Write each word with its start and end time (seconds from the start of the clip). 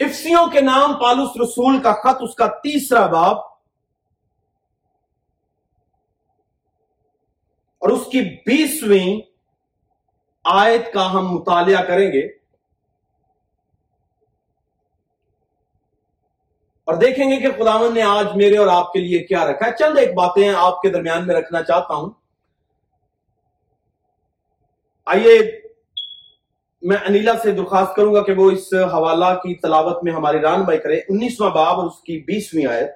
افسیوں 0.00 0.46
کے 0.46 0.60
نام 0.60 0.94
پالوس 1.02 1.30
رسول 1.42 1.82
کا 1.82 1.92
خط، 1.92 2.18
اس 2.20 2.34
کا 2.34 2.46
تیسرا 2.46 3.06
باب۔ 3.06 3.36
اور 7.78 7.88
اس 7.88 8.06
کی 8.06 8.20
بیسویں 8.20 9.20
آیت 10.44 10.92
کا 10.92 11.12
ہم 11.12 11.28
مطالعہ 11.28 11.84
کریں 11.84 12.12
گے۔ 12.12 12.26
اور 16.84 16.94
دیکھیں 16.94 17.30
گے 17.30 17.36
کہ 17.36 17.62
خداون 17.62 17.94
نے 17.94 18.02
آج 18.02 18.26
میرے 18.34 18.56
اور 18.56 18.66
آپ 18.66 18.92
کے 18.92 19.00
لیے 19.00 19.18
کیا 19.18 19.46
رکھا 19.46 19.66
ہے۔ 19.66 19.76
چند 19.78 19.98
ایک 19.98 20.14
باتیں 20.14 20.52
آپ 20.56 20.82
کے 20.82 20.90
درمیان 20.90 21.26
میں 21.26 21.34
رکھنا 21.34 21.62
چاہتا 21.62 21.94
ہوں۔ 21.94 22.10
آئیے 25.06 25.65
میں 26.88 26.96
انیلا 26.96 27.32
سے 27.42 27.52
درخواست 27.52 27.94
کروں 27.96 28.14
گا 28.14 28.22
کہ 28.22 28.32
وہ 28.32 28.50
اس 28.50 28.74
حوالہ 28.74 29.34
کی 29.34 29.54
تلاوت 29.54 30.04
میں 30.04 30.12
ہماری 30.12 30.40
ران 30.40 30.62
بائی 30.62 30.78
کرے 30.78 30.98
انیسواں 31.08 31.50
باب 31.50 31.80
اور 31.80 31.86
اس 31.86 32.00
کی 32.00 32.18
بیسویں 32.18 32.66
آیت۔ 32.66 32.90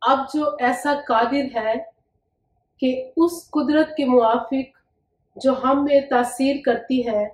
اب 0.00 0.18
جو 0.34 0.56
ایسا 0.60 0.94
قادر 1.08 1.56
ہے 1.56 1.74
کہ 2.80 3.10
اس 3.16 3.50
قدرت 3.50 3.96
کے 3.96 4.04
موافق 4.04 4.78
جو 5.36 5.54
ہم 5.64 5.84
میں 5.84 6.00
تاثیر 6.00 6.56
کرتی 6.64 7.06
ہے 7.06 7.28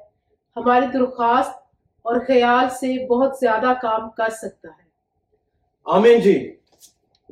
ہماری 0.57 0.87
درخواست 0.87 1.51
اور 2.03 2.21
خیال 2.27 2.69
سے 2.69 3.07
بہت 3.07 3.39
زیادہ 3.41 3.73
کام 3.83 4.11
کر 4.11 4.29
سکتا 4.29 4.69
ہے۔ 4.69 4.85
آمین 5.85 6.21
جی۔ 6.21 6.57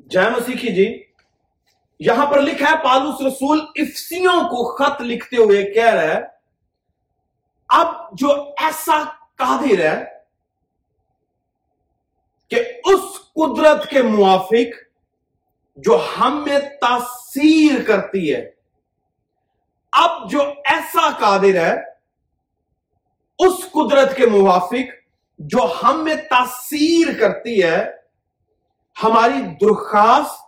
جے 0.06 0.20
مسیحی 0.20 0.74
جی 0.74 1.02
یہاں 2.00 2.26
پر 2.26 2.40
لکھا 2.40 2.70
ہے 2.70 2.76
پالوس 2.84 3.20
رسول 3.26 3.60
افسیوں 3.76 4.40
کو 4.40 4.74
خط 4.74 5.00
لکھتے 5.00 5.36
ہوئے 5.36 5.62
کہہ 5.64 5.94
رہا 5.94 6.14
ہے 6.14 6.31
اب 7.72 7.86
جو 8.12 8.28
ایسا 8.56 9.02
قادر 9.36 9.78
ہے 9.78 10.04
کہ 12.48 12.60
اس 12.84 13.32
قدرت 13.32 13.90
کے 13.90 14.02
موافق 14.02 14.74
جو 15.76 16.06
ہم 16.18 16.44
میں 16.46 16.58
تاثیر 16.58 17.82
کرتی 17.86 18.34
ہے، 18.34 18.50
اب 19.92 20.30
جو 20.30 20.42
ایسا 20.64 21.10
قادر 21.20 21.54
ہے، 21.54 21.74
اس 23.38 23.64
قدرت 23.72 24.16
کے 24.16 24.26
موافق 24.26 24.92
جو 25.38 25.74
ہم 25.82 26.04
میں 26.04 26.14
تاثیر 26.14 27.18
کرتی 27.20 27.62
ہے، 27.62 27.90
ہماری 29.02 29.42
درخواست 29.60 30.40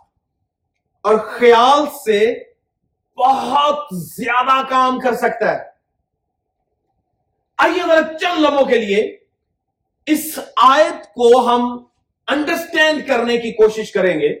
اور 1.01 1.17
خیال 1.17 1.85
سے 2.05 2.43
بہت 3.17 3.87
زیادہ 3.91 4.67
کام 4.69 4.99
کر 4.99 5.15
سکتا 5.15 5.51
ہے۔ 5.51 5.74
آئیے 7.57 7.81
ذرا 7.81 8.17
چند 8.17 8.39
لمحوں 8.39 8.65
کے 8.65 8.77
لیے 8.77 9.17
اس 10.05 10.39
آیت 10.57 11.05
کو 11.05 11.47
ہم 11.47 11.83
انڈرسٹینڈ 12.27 13.07
کرنے 13.07 13.37
کی 13.37 13.51
کوشش 13.51 13.91
کریں 13.91 14.19
گے۔ 14.19 14.39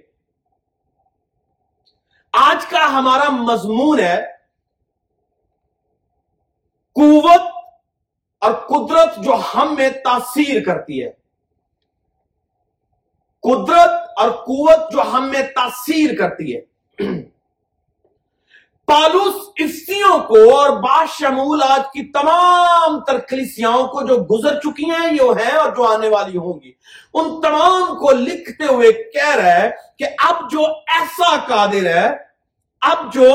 آج 2.31 2.65
کا 2.65 2.99
ہمارا 2.99 3.29
مضمون 3.29 3.99
ہے 3.99 4.25
قوت 6.95 7.41
اور 8.39 8.53
قدرت 8.53 9.23
جو 9.23 9.35
ہم 9.55 9.75
میں 9.77 9.89
تاثیر 9.89 10.63
کرتی 10.63 11.03
ہے۔ 11.03 11.11
قدرت 13.43 13.89
اور 14.17 14.29
قوت 14.31 14.91
جو 14.91 15.01
ہم 15.01 15.31
میں 15.31 15.41
تاثیر 15.41 16.17
کرتی 16.19 16.55
ہے۔ 16.55 16.61
پالوس 18.85 19.35
افسیوں 19.59 20.19
کو 20.19 20.57
اور 20.57 20.69
باشمول 20.69 21.63
آج 21.63 21.81
کی 21.93 22.11
تمام 22.11 22.99
ترکلیسیاں 22.99 23.71
کو 23.71 24.01
جو 24.01 24.15
گزر 24.15 24.59
چکی 24.59 24.89
ہیں، 24.89 25.13
یہ 25.13 25.21
ہیں 25.21 25.51
اور 25.51 25.71
جو 25.71 25.83
آنے 25.83 26.09
والی 26.09 26.37
ہوں 26.37 26.59
گی۔ 26.63 26.71
ان 27.13 27.41
تمام 27.41 27.95
کو 27.95 28.11
لکھتے 28.11 28.65
ہوئے 28.65 28.91
کہہ 28.91 29.35
رہا 29.35 29.55
ہے 29.55 29.71
کہ 29.99 30.05
اب 30.17 30.51
جو 30.51 30.65
ایسا 30.65 31.35
قادر 31.47 31.85
ہے، 31.85 32.09
اب 32.81 33.13
جو 33.13 33.31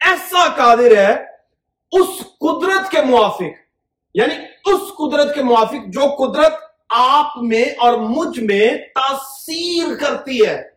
ایسا 0.00 0.44
قادر 0.56 0.96
ہے، 0.96 1.36
اس 1.92 2.08
قدرت 2.40 2.90
کے 2.90 3.02
موافق 3.02 3.64
یعنی 4.14 4.34
اس 4.72 4.80
قدرت 4.98 5.34
کے 5.34 5.42
موافق 5.42 5.86
جو 5.86 6.00
قدرت 6.00 6.52
آپ 6.88 7.26
میں 7.42 7.64
اور 7.78 7.92
مجھ 7.92 8.40
میں 8.40 8.70
تاثیر 8.94 9.94
کرتی 10.00 10.46
ہے۔ 10.46 10.75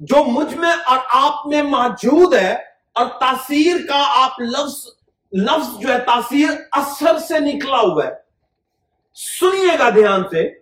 جو 0.00 0.24
مجھ 0.24 0.54
میں 0.54 0.72
اور 0.86 0.98
آپ 1.10 1.46
میں 1.46 1.62
موجود 1.62 2.34
ہے 2.34 2.52
اور 2.94 3.06
تاثیر 3.06 3.76
کا 3.88 4.24
آپ 4.24 4.40
لفظ 4.40 4.86
لفظ 5.32 5.78
جو 5.78 5.92
ہے 5.92 5.98
تاثیر 5.98 6.48
اثر 6.72 7.18
سے 7.18 7.38
نکلا 7.38 7.80
ہوا 7.80 8.04
ہے۔ 8.04 8.10
سنیے 9.14 9.78
گا 9.78 9.90
دھیان 9.90 10.22
سے۔ 10.22 10.60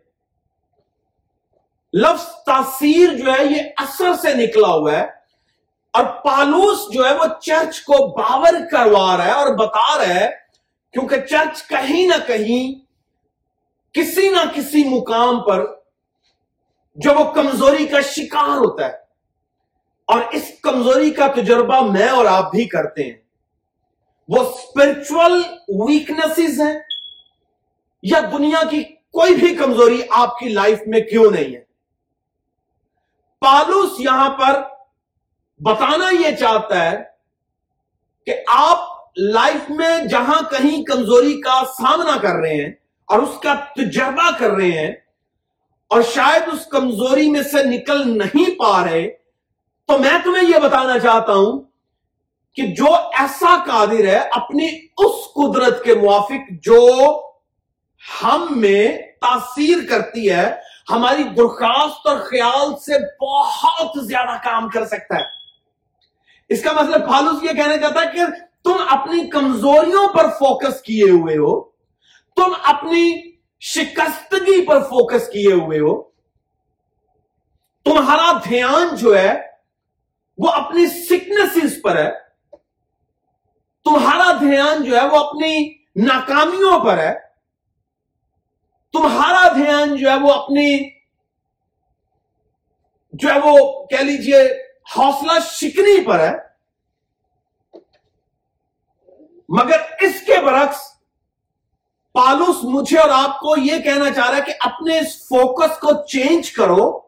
لفظ 1.93 2.25
تاثیر 2.47 3.13
جو 3.13 3.33
ہے 3.33 3.45
یہ 3.45 3.63
اثر 3.77 4.15
سے 4.23 4.35
نکلا 4.35 4.69
ہوا 4.69 4.93
ہے 4.93 5.07
اور 5.93 6.05
پالوس 6.05 6.79
جو 6.93 7.07
ہے 7.07 7.15
وہ 7.15 7.25
چرچ 7.41 7.81
کو 7.81 8.23
باور 8.23 8.55
کروا 8.73 9.17
رہا 9.17 9.25
ہے 9.25 9.31
اور 9.31 9.55
بتا 9.55 9.99
رہا 9.99 10.15
ہے، 10.15 10.31
کیونکہ 10.93 11.21
چرچ 11.21 11.69
کہیں 11.69 12.07
نہ 12.07 12.15
کہیں 12.27 12.81
کسی 13.95 14.29
نہ 14.29 14.51
کسی 14.55 14.85
مقام 14.89 15.43
پر 15.43 15.67
جو 16.97 17.15
وہ 17.15 17.33
کمزوری 17.33 17.87
کا 17.87 18.01
شکار 18.01 18.57
ہوتا 18.57 18.87
ہے۔ 18.87 19.08
اور 20.09 20.21
اس 20.33 20.43
کمزوری 20.63 21.11
کا 21.11 21.27
تجربہ 21.27 21.93
میں 21.93 22.09
اور 22.09 22.25
آپ 22.25 22.51
بھی 22.51 22.65
کرتے 22.65 23.05
ہیں۔ 23.05 23.17
وہ 24.29 24.37
اسپرچل 24.37 25.43
ویکنیسز 25.69 26.61
ہیں 26.61 26.79
یا 28.03 28.21
دنیا 28.33 28.63
کی 28.71 28.83
کوئی 29.13 29.35
بھی 29.35 29.55
کمزوری 29.55 30.03
آپ 30.11 30.39
کی 30.39 30.49
لائف 30.49 30.79
میں 30.87 31.01
کیوں 31.01 31.31
نہیں 31.31 31.55
ہے؟ 31.57 31.61
پالوس 33.41 34.01
یہاں 34.01 34.31
پر 34.31 34.63
بتانا 35.61 36.11
یہ 36.11 36.37
چاہتا 36.37 36.91
ہے 36.91 36.97
کہ 38.27 38.35
آپ 38.47 38.79
لائف 39.17 39.71
میں 39.71 39.99
جہاں 40.11 40.41
کہیں 40.51 40.85
کمزوری 40.85 41.41
کا 41.41 41.63
سامنا 41.79 42.17
کر 42.23 42.35
رہے 42.35 42.55
ہیں 42.55 42.73
اور 43.05 43.19
اس 43.19 43.41
کا 43.43 43.55
تجربہ 43.55 44.31
کر 44.39 44.51
رہے 44.51 44.71
ہیں 44.71 44.93
اور 45.89 46.03
شاید 46.03 46.43
اس 46.53 46.67
کمزوری 46.67 47.31
میں 47.31 47.43
سے 47.43 47.65
نکل 47.65 48.19
نہیں 48.19 48.59
پا 48.59 48.85
رہے 48.85 49.18
تو 49.89 49.99
میں 49.99 50.19
تمہیں 50.25 50.49
یہ 50.49 50.59
بتانا 50.59 50.99
چاہتا 50.99 51.33
ہوں 51.33 51.61
کہ 52.55 52.63
جو 52.67 52.95
ایسا 52.95 53.65
قادر 53.67 54.05
ہے 54.05 54.19
اپنی 54.33 54.67
اس 54.99 55.15
قدرت 55.35 55.85
کے 55.85 55.95
موافق 55.95 56.51
جو 56.51 56.81
ہم 58.23 58.47
میں 58.51 58.99
تاثیر 59.21 59.79
کرتی 59.91 60.31
ہے، 60.31 60.55
ہماری 60.91 61.23
درخواست 61.23 62.07
اور 62.07 62.17
خیال 62.17 62.77
سے 62.77 62.99
بہت 63.25 64.07
زیادہ 64.07 64.37
کام 64.45 64.69
کر 64.69 64.85
سکتا 64.85 65.17
ہے۔ 65.17 65.25
اس 66.49 66.63
کا 66.63 66.73
مطلب 66.73 67.09
فالوس 67.11 67.43
یہ 67.43 67.53
کہنا 67.53 67.77
چاہتا 67.77 68.01
ہے 68.01 68.07
کہ 68.13 68.25
تم 68.65 68.77
اپنی 68.91 69.29
کمزوریوں 69.31 70.09
پر 70.09 70.29
فوکس 70.29 70.81
کیے 70.81 71.11
ہوئے 71.11 71.37
ہو، 71.37 71.65
تم 72.37 72.53
اپنی 72.63 73.33
شکستگی 73.61 74.67
پر 74.67 74.81
فوکس 74.81 75.29
کیے 75.29 75.53
ہوئے 75.53 75.79
ہو۔ 75.79 76.03
تمہارا 77.85 78.33
دھیان 78.49 78.97
جو 78.97 79.19
ہے 79.19 79.48
وہ 80.39 80.51
اپنی 80.51 80.87
سکنسز 80.87 81.77
پر 81.83 81.97
ہے، 81.97 82.11
تمہارا 83.85 84.33
دھیان 84.41 84.85
جو 84.85 84.97
ہے 85.01 85.07
وہ 85.09 85.19
اپنی 85.19 85.69
ناکامیوں 85.97 86.79
پر 86.85 86.99
ہے، 86.99 87.15
تمہارا 88.93 89.49
دھیان 89.55 89.97
جو 89.97 90.11
ہے 90.11 90.17
وہ 90.17 90.33
اپنی 90.33 90.99
جو 93.13 93.29
ہے 93.29 93.39
وہ 93.45 93.87
کہہ 93.87 93.99
لیجیے 93.99 94.43
حوصلہ 94.97 95.39
شکنی 95.41 96.05
پر 96.05 96.21
ہے۔ 96.21 96.33
مگر 99.49 99.81
اس 100.01 100.21
کے 100.27 100.41
برعکس، 100.47 100.79
پالوس 102.13 102.57
مجھے 102.63 102.99
اور 102.99 103.11
آپ 103.13 103.41
کو 103.41 103.57
یہ 103.61 103.79
کہنا 103.79 104.13
چاہ 104.13 104.29
رہا 104.31 104.37
ہے 104.37 104.43
کہ 104.43 104.53
اپنے 104.61 104.99
اس 104.99 105.17
فوکس 105.29 105.79
کو 105.79 106.07
چینج 106.07 106.53
کرو۔ 106.53 107.08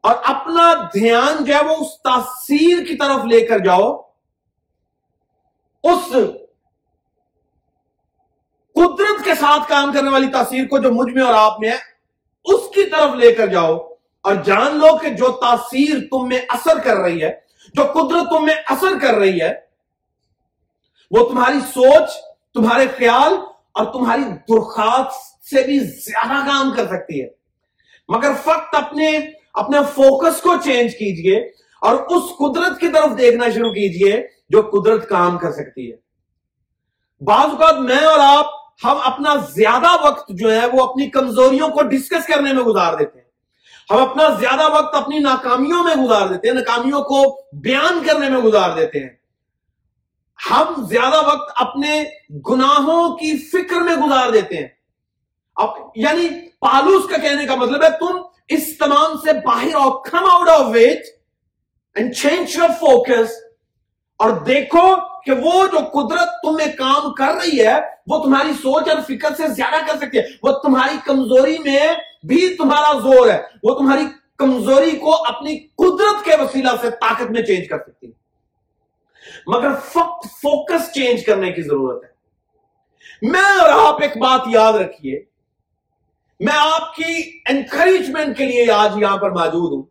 اور 0.00 0.14
اپنا 0.24 0.74
دھیان 0.94 1.44
جو 1.44 1.54
ہے 1.54 1.64
وہ 1.64 1.76
اس 1.76 2.02
تاثیر 2.02 2.84
کی 2.84 2.96
طرف 2.96 3.24
لے 3.24 3.40
کر 3.40 3.58
جاؤ، 3.58 3.96
اس 5.84 6.12
قدرت 8.74 9.24
کے 9.24 9.34
ساتھ 9.34 9.68
کام 9.68 9.92
کرنے 9.92 10.10
والی 10.10 10.28
تاثیر 10.28 10.66
کو 10.66 10.78
جو 10.78 10.92
مجھ 10.92 11.12
میں 11.12 11.22
اور 11.22 11.34
آپ 11.34 11.60
میں 11.60 11.70
ہے، 11.70 11.76
اس 12.44 12.60
کی 12.74 12.90
طرف 12.90 13.14
لے 13.14 13.32
کر 13.32 13.46
جاؤ۔ 13.46 13.78
اور 14.22 14.34
جان 14.34 14.76
لو 14.76 14.98
کہ 14.98 15.08
جو 15.08 15.32
تاثیر 15.32 15.96
تم 16.10 16.28
میں 16.28 16.40
اثر 16.48 16.78
کر 16.78 16.96
رہی 16.96 17.22
ہے، 17.22 17.40
جو 17.74 17.82
قدرت 17.82 18.30
تم 18.30 18.44
میں 18.44 18.54
اثر 18.66 18.98
کر 19.02 19.14
رہی 19.14 19.40
ہے، 19.40 19.54
وہ 21.10 21.28
تمہاری 21.28 21.60
سوچ، 21.60 22.10
تمہارے 22.54 22.86
خیال 22.98 23.32
اور 23.72 23.84
تمہاری 23.84 24.22
درخواست 24.22 25.44
سے 25.46 25.62
بھی 25.62 25.78
زیادہ 25.78 26.46
کام 26.46 26.74
کر 26.74 26.86
سکتی 26.86 27.22
ہے۔ 27.22 27.28
مگر 28.08 28.32
فقط 28.44 28.74
اپنے 28.74 29.18
اپنے 29.54 29.78
فوکس 29.94 30.40
کو 30.40 30.54
چینج 30.64 30.92
کیجیے 30.92 31.38
اور 31.80 31.96
اس 31.96 32.22
قدرت 32.38 32.80
کی 32.80 32.88
طرف 32.88 33.18
دیکھنا 33.18 33.50
شروع 33.50 33.72
کیجیے 33.72 34.26
جو 34.48 34.62
قدرت 34.62 35.08
کام 35.08 35.38
کر 35.38 35.52
سکتی 35.52 35.92
ہے۔ 35.92 35.96
بعض 37.24 37.50
اوقات 37.50 37.78
میں 37.78 38.04
اور 38.04 38.18
آپ 38.22 38.46
ہم 38.84 38.96
اپنا 39.04 39.34
زیادہ 39.36 40.06
وقت 40.06 40.28
جو 40.28 40.52
ہے 40.52 40.66
وہ 40.66 40.84
اپنی 40.84 41.10
کمزوریوں 41.10 41.68
کو 41.68 41.82
ڈسکس 41.82 42.26
کرنے 42.26 42.52
میں 42.52 42.62
گزار 42.62 42.94
دیتے 42.94 43.18
ہیں۔ 43.18 43.30
ہم 43.90 43.96
اپنا 43.96 44.28
زیادہ 44.28 44.72
وقت 44.72 44.94
اپنی 44.94 45.18
ناکامیوں 45.18 45.84
میں 45.84 45.94
گزار 45.94 46.26
دیتے 46.28 46.48
ہیں، 46.48 46.54
ناکامیوں 46.54 47.02
کو 47.02 47.40
بیان 47.52 48.06
کرنے 48.06 48.28
میں 48.28 48.40
گزار 48.40 48.70
دیتے 48.76 48.98
ہیں۔ 48.98 49.08
ہم 50.50 50.86
زیادہ 50.86 51.26
وقت 51.26 51.52
اپنے 51.56 52.04
گناہوں 52.50 53.16
کی 53.16 53.38
فکر 53.38 53.80
میں 53.80 53.96
گزار 53.96 54.30
دیتے 54.30 54.56
ہیں۔ 54.56 54.68
اب 55.56 55.68
یعنی 55.94 56.28
پالوس 56.60 57.08
کا 57.10 57.16
کہنے 57.16 57.46
کا 57.46 57.54
مطلب 57.54 57.82
ہے، 57.82 57.90
تم 57.90 58.22
اس 58.50 58.76
تمام 58.78 59.16
سے 59.24 59.32
باہر 59.44 59.74
آؤ 59.74 59.90
come 59.90 60.30
out 60.30 60.48
of 60.48 60.66
wait 60.72 61.02
and 61.96 62.14
change 62.14 62.56
your 62.56 62.68
focus 62.80 63.30
اور 64.20 64.30
دیکھو 64.30 64.94
کہ 65.24 65.32
وہ 65.32 65.66
جو 65.66 65.78
قدرت 65.92 66.28
تمہیں 66.42 66.72
کام 66.72 67.12
کر 67.12 67.34
رہی 67.34 67.66
ہے، 67.66 67.78
وہ 68.06 68.24
تمہاری 68.24 68.52
سوچ 68.52 68.88
اور 68.88 69.00
فکر 69.08 69.34
سے 69.34 69.46
زیادہ 69.46 69.80
کر 69.86 69.96
سکتی 69.96 70.18
ہے، 70.18 70.22
وہ 70.42 70.52
تمہاری 70.52 70.96
کمزوری 71.04 71.58
میں 71.58 71.88
بھی 72.24 72.54
تمہارا 72.54 72.98
زور 72.98 73.28
ہے، 73.28 73.38
وہ 73.62 73.74
تمہاری 73.74 74.04
کمزوری 74.38 74.96
کو 74.96 75.14
اپنی 75.24 75.58
قدرت 75.76 76.24
کے 76.24 76.36
وسیلہ 76.42 76.68
سے 76.80 76.90
طاقت 76.90 77.30
میں 77.30 77.42
چینج 77.42 77.68
کر 77.68 77.78
سکتی 77.78 78.06
ہے. 78.06 78.12
مگر 79.46 79.74
فقط 79.84 80.26
فوکس 80.42 80.92
چینج 80.92 81.24
کرنے 81.24 81.52
کی 81.52 81.62
ضرورت 81.62 82.04
ہے. 82.04 82.08
میں 83.22 83.58
اور 83.60 83.68
آپ 83.68 84.02
ایک 84.02 84.16
بات 84.16 84.40
یاد 84.46 84.72
رکھیے 84.72 85.22
میں 86.40 86.54
آپ 86.56 86.94
کی 86.94 87.40
انکریجمنٹ 87.48 88.38
کے 88.38 88.46
لیے 88.46 88.72
آج 88.72 88.90
یہاں 88.96 89.16
پر 89.16 89.30
موجود 89.30 89.72
ہوں۔ 89.72 89.82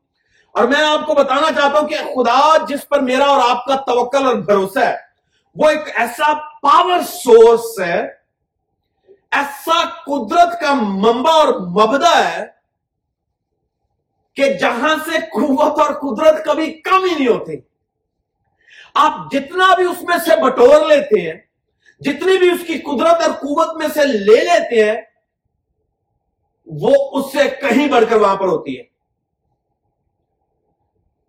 اور 0.52 0.64
میں 0.64 0.84
آپ 0.84 1.06
کو 1.06 1.14
بتانا 1.14 1.52
چاہتا 1.62 1.80
ہوں 1.80 1.88
کہ 1.88 1.96
خدا 1.96 2.58
جس 2.70 2.90
پر 2.90 3.00
میرا 3.00 3.26
اور 3.26 3.50
آپ 3.50 3.66
کا 3.66 3.76
توکل 3.76 4.26
اور 4.26 4.36
بھروسہ 4.36 4.80
ہے، 4.80 4.96
وہ 5.56 5.70
ایک 5.70 5.82
ایسا 5.96 6.34
پاور 6.62 7.00
سورس 7.08 7.80
ہے، 7.80 8.08
ایسا 9.32 9.86
قدرت 9.86 10.62
کا 10.62 10.74
منبع 10.74 11.32
اور 11.32 11.48
مبدا 11.48 12.32
ہے 12.32 12.46
کہ 14.34 14.54
جہاں 14.54 14.96
سے 15.06 15.18
قوت 15.20 15.80
اور 15.80 15.94
قدرت 15.94 16.46
کبھی 16.46 16.74
کم 16.74 17.04
ہی 17.04 17.16
نہیں 17.16 17.28
ہوتی۔ 17.28 17.54
آپ 18.94 19.32
جتنا 19.32 19.76
بھی 19.76 19.84
اس 19.84 20.02
میں 20.02 20.18
سے 20.18 20.42
بٹور 20.42 20.86
لیتے 20.86 21.22
ہیں، 21.22 21.40
جتنی 22.00 22.38
بھی 22.38 22.50
اس 22.50 22.68
کی 22.68 22.80
قدرت 22.80 23.22
اور 23.22 23.32
قوت 23.32 23.78
میں 23.78 23.88
سے 23.94 24.06
لے 24.06 24.36
لیتے 24.36 24.92
ہیں 24.92 25.02
وہ 26.70 26.96
اس 27.12 27.32
سے 27.32 27.50
کہیں 27.50 27.88
بڑھ 27.88 28.06
کر 28.10 28.16
وہاں 28.16 28.36
پر 28.36 28.48
ہوتی 28.48 28.78
ہے۔ 28.78 28.84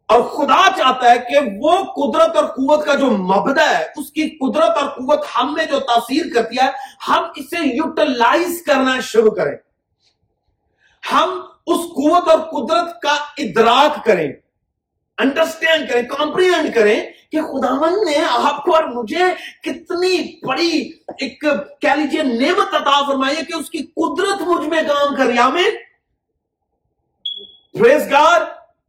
اور 0.07 0.23
خدا 0.23 0.71
چاہتا 0.77 1.11
ہے 1.11 1.19
کہ 1.19 1.39
وہ 1.59 1.73
قدرت 1.83 2.37
اور 2.37 2.45
قوت 2.45 2.87
کا 2.87 2.95
جو 2.95 3.07
مبدا 3.07 3.79
ہے، 3.79 3.85
اس 3.97 4.11
کی 4.13 4.29
قدرت 4.29 4.71
اور 4.71 4.89
قوت 4.89 5.27
ہم 5.39 5.55
نے 5.57 5.67
جو 5.67 5.81
تاثیر 5.81 6.27
کرتی 6.35 6.57
ہے، 6.57 6.69
ہم 7.09 7.25
اسے 7.37 7.77
یوٹیلائز 7.77 8.63
کرنا 8.67 9.01
شروع 9.01 9.31
کریں۔ 9.31 9.57
ہم 11.13 11.41
اس 11.67 11.77
قوت 11.77 12.29
اور 12.29 12.39
قدرت 12.39 13.03
کا 13.03 13.13
ادراک 13.39 14.05
کریں، 14.05 14.33
انڈرسٹینڈ 15.19 15.91
کریں، 15.91 16.03
کمپریہنڈ 16.03 16.75
کریں 16.75 17.01
کہ 17.33 17.41
خداون 17.41 17.93
نے 17.93 18.17
آپ 18.29 18.65
کو 18.65 18.75
اور 18.75 18.85
مجھے 18.85 19.25
کتنی 19.63 20.47
بڑی 20.47 20.91
ایک 21.19 21.41
کہہ 21.81 21.95
لیجیے 21.97 22.23
نعمت 22.23 22.75
عطا 22.75 23.07
فرمائی 23.07 23.37
ہے 23.37 23.43
کہ 23.43 23.55
اس 23.57 23.71
کی 23.71 23.79
قدرت 23.79 24.43
مجھ 24.43 24.67
میں 24.69 24.83
کام 24.83 25.15
کر 25.15 25.27
رہی 25.27 25.53
میں 27.75 27.99
گار 28.11 28.41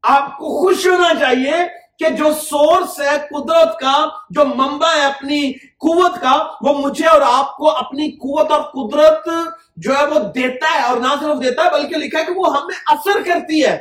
آپ 0.03 0.37
کو 0.37 0.61
خوش 0.61 0.87
ہونا 0.87 1.13
چاہیے 1.19 1.51
کہ 1.99 2.09
جو 2.09 2.31
سورس 2.33 2.99
ہے 2.99 3.17
قدرت 3.29 3.79
کا، 3.79 4.07
جو 4.29 4.45
منبع 4.45 4.95
ہے 4.95 5.05
اپنی 5.05 5.51
قوت 5.53 6.21
کا، 6.21 6.47
وہ 6.61 6.73
مجھے 6.73 7.07
اور 7.07 7.21
آپ 7.21 7.57
کو 7.57 7.69
اپنی 7.69 8.11
قوت 8.11 8.51
اور 8.51 8.61
قدرت 8.61 9.29
جو 9.77 9.97
ہے 9.97 10.05
وہ 10.05 10.19
دیتا 10.19 10.73
ہے، 10.73 10.81
اور 10.81 10.97
نہ 10.97 11.07
صرف 11.07 11.43
دیتا 11.43 11.63
ہے، 11.63 11.69
بلکہ 11.69 11.95
لکھا 11.95 12.19
ہے 12.19 12.25
کہ 12.25 12.31
وہ 12.31 12.57
ہمیں 12.57 12.75
اثر 12.85 13.21
کرتی 13.25 13.65
ہے۔ 13.65 13.75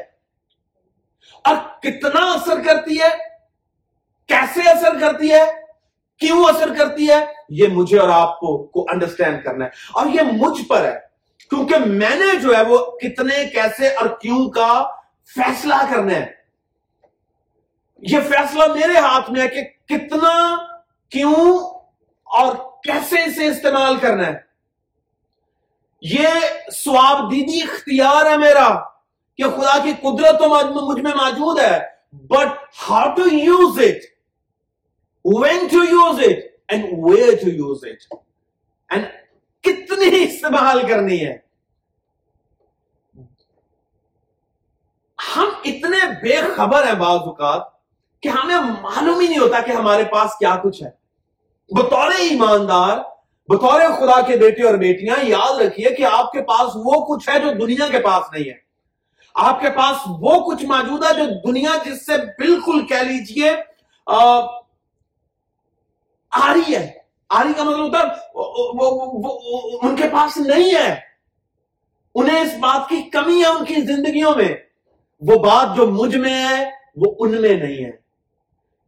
اور 1.44 1.56
کتنا 1.82 2.32
اثر 2.32 2.62
کرتی 2.62 3.00
ہے؟ 3.00 3.29
کیسے 4.30 4.68
اثر 4.68 4.98
کرتی 5.00 5.32
ہے؟ 5.32 5.44
کیوں 6.18 6.44
اثر 6.44 6.74
کرتی 6.78 7.10
ہے؟ 7.10 7.26
یہ 7.48 7.68
مجھے 7.68 7.98
اور 7.98 8.08
آپ 8.08 8.40
کو 8.40 8.70
انڈرسٹینڈ 8.74 9.44
کرنا 9.44 9.64
ہے۔ 9.64 9.70
اور 9.94 10.06
یہ 10.06 10.20
مجھ 10.32 10.68
پر 10.68 10.84
ہے۔ 10.84 10.98
کیونکہ 11.50 11.78
میں 11.78 12.16
نے 12.16 12.38
جو 12.38 12.56
ہے 12.56 12.62
وہ 12.62 12.98
کتنے 12.98 13.44
کیسے 13.44 13.88
اور 13.88 14.06
کیوں 14.06 14.50
کا 14.50 14.84
فیصلہ 15.34 15.74
کرنا 15.90 16.14
ہے۔ 16.14 16.26
یہ 17.98 18.18
فیصلہ 18.20 18.64
میرے 18.66 18.98
ہاتھ 18.98 19.30
میں 19.30 19.42
ہے 19.42 19.48
کہ 19.48 19.62
کتنا 19.88 20.56
کیوں 21.08 21.58
اور 22.24 22.56
کیسے 22.82 23.24
اسے 23.24 23.46
استعمال 23.46 23.96
کرنا 23.96 24.26
ہے۔ 24.26 24.38
یہ 26.02 26.26
سواب 26.72 27.30
دیدی 27.30 27.62
اختیار 27.62 28.26
ہے 28.26 28.36
میرا 28.36 28.74
کہ 29.36 29.44
خدا 29.44 29.78
کی 29.84 29.92
قدرت 30.02 30.38
تو 30.38 30.86
مجھ 30.86 31.00
میں 31.00 31.12
موجود 31.14 31.60
ہے 31.60 31.80
but 32.12 32.48
how 32.90 33.14
to 33.14 33.34
use 33.34 33.78
it 33.78 34.09
when 35.24 35.66
to 35.70 35.84
use 35.84 36.18
it 36.18 36.38
and 36.68 36.84
where 36.92 37.34
to 37.42 37.48
use 37.48 37.84
it 37.84 38.14
and 38.90 39.06
کتنی 39.60 40.22
استعمال 40.22 40.86
کرنی 40.86 41.26
ہے۔ 41.26 41.36
ہم 45.18 45.48
اتنے 45.64 45.98
بے 46.22 46.36
خبر 46.56 46.86
ہیں 46.86 46.94
بعض 46.94 47.18
اوقات 47.18 47.62
کہ 48.22 48.28
ہمیں 48.28 48.56
معلوم 48.56 49.20
ہی 49.20 49.26
نہیں 49.28 49.38
ہوتا 49.38 49.60
کہ 49.60 49.70
ہمارے 49.70 50.04
پاس 50.04 50.30
کیا 50.38 50.56
کچھ 50.64 50.82
ہے۔ 50.82 50.90
بطور 51.70 52.10
ایماندار، 52.18 52.98
بطور 53.48 53.80
خدا 53.80 54.20
کے 54.20 54.36
بیٹے 54.36 54.62
اور 54.62 54.74
بیٹیاں، 54.74 55.16
یاد 55.22 55.60
رکھیے 55.60 55.94
کہ 55.94 56.04
آپ 56.04 56.32
کے 56.32 56.42
پاس 56.42 56.70
وہ 56.74 57.04
کچھ 57.06 57.28
ہے 57.28 57.38
جو 57.40 57.66
دنیا 57.66 57.88
کے 57.88 57.98
پاس 57.98 58.32
نہیں 58.32 58.48
ہے۔ 58.48 58.58
آپ 59.34 59.60
کے 59.60 59.70
پاس 59.70 59.96
وہ 60.06 60.40
کچھ 60.46 60.64
موجود 60.64 61.04
ہے 61.04 61.12
جو 61.14 61.50
دنیا 61.50 61.70
جس 61.84 62.06
سے 62.06 62.16
بالکل 62.16 62.86
کہہ 62.86 63.08
لیجیے 63.08 63.50
آری 66.30 66.76
ہے۔ 66.76 66.92
آری 67.28 67.52
کا 67.56 67.62
مطلب 67.62 67.80
ہوتا 67.80 67.98
ہے 67.98 69.86
ان 69.88 69.96
کے 69.96 70.08
پاس 70.12 70.36
نہیں 70.36 70.74
ہے۔ 70.74 70.96
انہیں 72.14 72.40
اس 72.40 72.54
بات 72.60 72.88
کی 72.88 73.02
کمی 73.02 73.40
ہے 73.40 73.46
ان 73.46 73.64
کی 73.64 73.74
زندگیوں 73.74 74.32
میں۔ 74.36 74.54
وہ 75.20 75.36
بات 75.36 75.76
جو 75.76 75.86
مجھ 75.86 76.16
میں 76.16 76.48
ہے، 76.48 76.70
وہ 76.96 77.14
ان 77.18 77.40
میں 77.40 77.54
نہیں 77.54 77.84
ہے۔ 77.84 77.90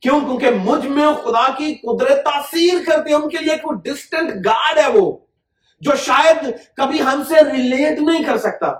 کیوں؟ 0.00 0.20
کیونکہ 0.20 0.50
مجھ 0.50 0.86
میں 0.86 1.12
خدا 1.24 1.52
کی 1.58 1.74
قدرت 1.74 2.24
تاثیر 2.24 2.74
کرتے 2.86 3.08
ہیں 3.08 3.16
ان 3.16 3.28
کے 3.28 3.36
لیے 3.38 3.56
کوئی 3.56 3.90
ڈسٹنٹ 3.90 4.46
گارڈ 4.46 4.78
ہے 4.78 4.90
وہ، 4.90 5.18
جو 5.80 5.94
شاید 5.94 6.36
کبھی 6.76 7.02
ہم 7.02 7.22
سے 7.28 7.34
ریلیٹ 7.34 8.00
نہیں 8.00 8.24
کر 8.24 8.36
سکتا۔ 8.36 8.72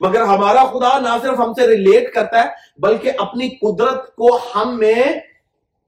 مگر 0.00 0.22
ہمارا 0.22 0.64
خدا 0.64 0.98
نہ 0.98 1.08
صرف 1.22 1.38
ہم 1.38 1.52
سے 1.52 1.66
ریلیٹ 1.66 2.14
کرتا 2.14 2.38
ہے، 2.38 2.48
بلکہ 2.78 3.12
اپنی 3.18 3.48
قدرت 3.48 4.16
کو 4.16 4.38
ہم 4.54 4.78
میں 4.78 5.02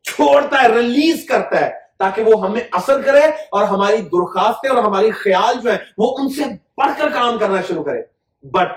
چھوڑتا 0.03 0.62
ہے 0.62 0.69
ریلیز 0.69 1.27
کرتا 1.29 1.61
ہے۔ 1.61 1.82
تاکہ 2.03 2.23
وہ 2.23 2.45
ہمیں 2.45 2.61
اثر 2.73 3.03
کرے 3.03 3.25
اور 3.51 3.65
ہماری 3.65 3.97
درخواستیں 3.97 4.71
اور 4.71 4.85
ہماری 4.85 5.11
خیال 5.11 5.61
جو 5.63 5.73
ہے 5.73 5.79
وہ 5.99 6.17
ان 6.19 6.29
سے 6.29 6.43
پڑھ 6.75 6.93
کر 6.99 7.09
کام 7.09 7.39
کرنا 7.39 7.61
شروع 7.69 7.85
کرے۔ 7.85 8.03
But 8.43 8.69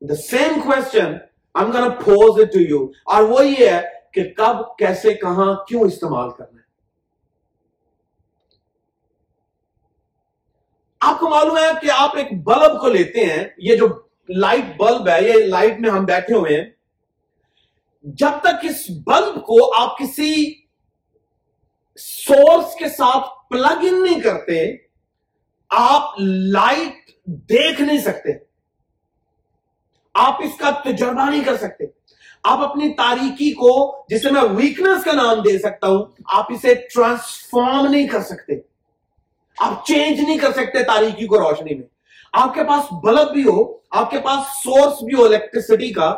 the 0.00 0.14
same 0.14 0.60
question 0.60 1.16
pose 2.04 2.40
it 2.40 2.52
to 2.52 2.60
you 2.60 2.86
اور 3.04 3.22
وہ 3.22 3.46
یہ 3.46 3.70
ہے 3.70 3.82
کہ 4.12 4.22
کب، 4.36 4.76
کیسے، 4.78 5.14
کہاں، 5.14 5.54
کیوں 5.68 5.82
استعمال 5.82 6.30
کرنا 6.30 6.60
ہے۔ 6.60 6.66
آپ 11.00 11.20
کو 11.20 11.28
معلوم 11.28 11.58
ہے 11.58 11.70
کہ 11.80 11.88
آپ 11.98 12.16
ایک 12.16 12.44
بلب 12.44 12.80
کو 12.80 12.88
لیتے 12.88 13.24
ہیں، 13.24 13.44
یہ 13.58 13.76
جو 13.76 13.86
لائٹ 14.28 14.76
بلب 14.76 15.08
ہے، 15.08 15.28
یہ 15.28 15.32
لائٹ 15.32 15.80
میں 15.80 15.90
ہم 15.90 16.04
بیٹھے 16.04 16.34
ہوئے 16.34 16.60
ہیں۔ 16.60 16.70
جب 18.02 18.30
تک 18.40 18.56
اس 18.62 18.90
بلب 18.90 19.34
کو 19.34 19.82
آپ 19.82 19.98
کسی 19.98 20.54
سورس 21.98 22.74
کے 22.74 22.88
ساتھ 22.88 23.48
پلگ 23.50 23.80
ان 23.80 24.02
نہیں 24.04 24.20
کرتے، 24.20 24.76
آپ 25.70 26.02
لائٹ 26.18 27.10
دیکھ 27.24 27.80
نہیں 27.80 27.98
سکتے۔ 27.98 28.32
آپ 30.14 30.40
اس 30.44 30.58
کا 30.58 30.70
تجربہ 30.70 31.30
نہیں 31.30 31.44
کر 31.44 31.56
سکتے۔ 31.56 31.84
آپ 32.42 32.58
اپنی 32.58 32.92
تاریکی 32.92 33.50
کو، 33.50 34.04
جسے 34.08 34.30
میں 34.30 34.42
ویکنس 34.42 35.04
کا 35.04 35.12
نام 35.12 35.40
دے 35.40 35.58
سکتا 35.58 35.86
ہوں، 35.86 36.04
آپ 36.24 36.52
اسے 36.52 36.74
ٹرانسفارم 36.74 37.86
نہیں 37.86 38.06
کر 38.06 38.22
سکتے۔ 38.22 38.54
آپ 39.58 39.86
چینج 39.86 40.20
نہیں 40.20 40.38
کر 40.38 40.52
سکتے 40.52 40.84
تاریکی 40.84 41.26
کو 41.26 41.38
روشنی 41.38 41.74
میں۔ 41.74 41.86
آپ 42.32 42.54
کے 42.54 42.64
پاس 42.64 42.92
بلب 43.02 43.32
بھی 43.32 43.42
ہو، 43.42 43.78
آپ 43.90 44.10
کے 44.10 44.20
پاس 44.20 44.62
سورس 44.64 45.02
بھی 45.02 45.14
ہو 45.14 45.24
الیکٹریسٹی 45.24 45.92
کا، 45.92 46.08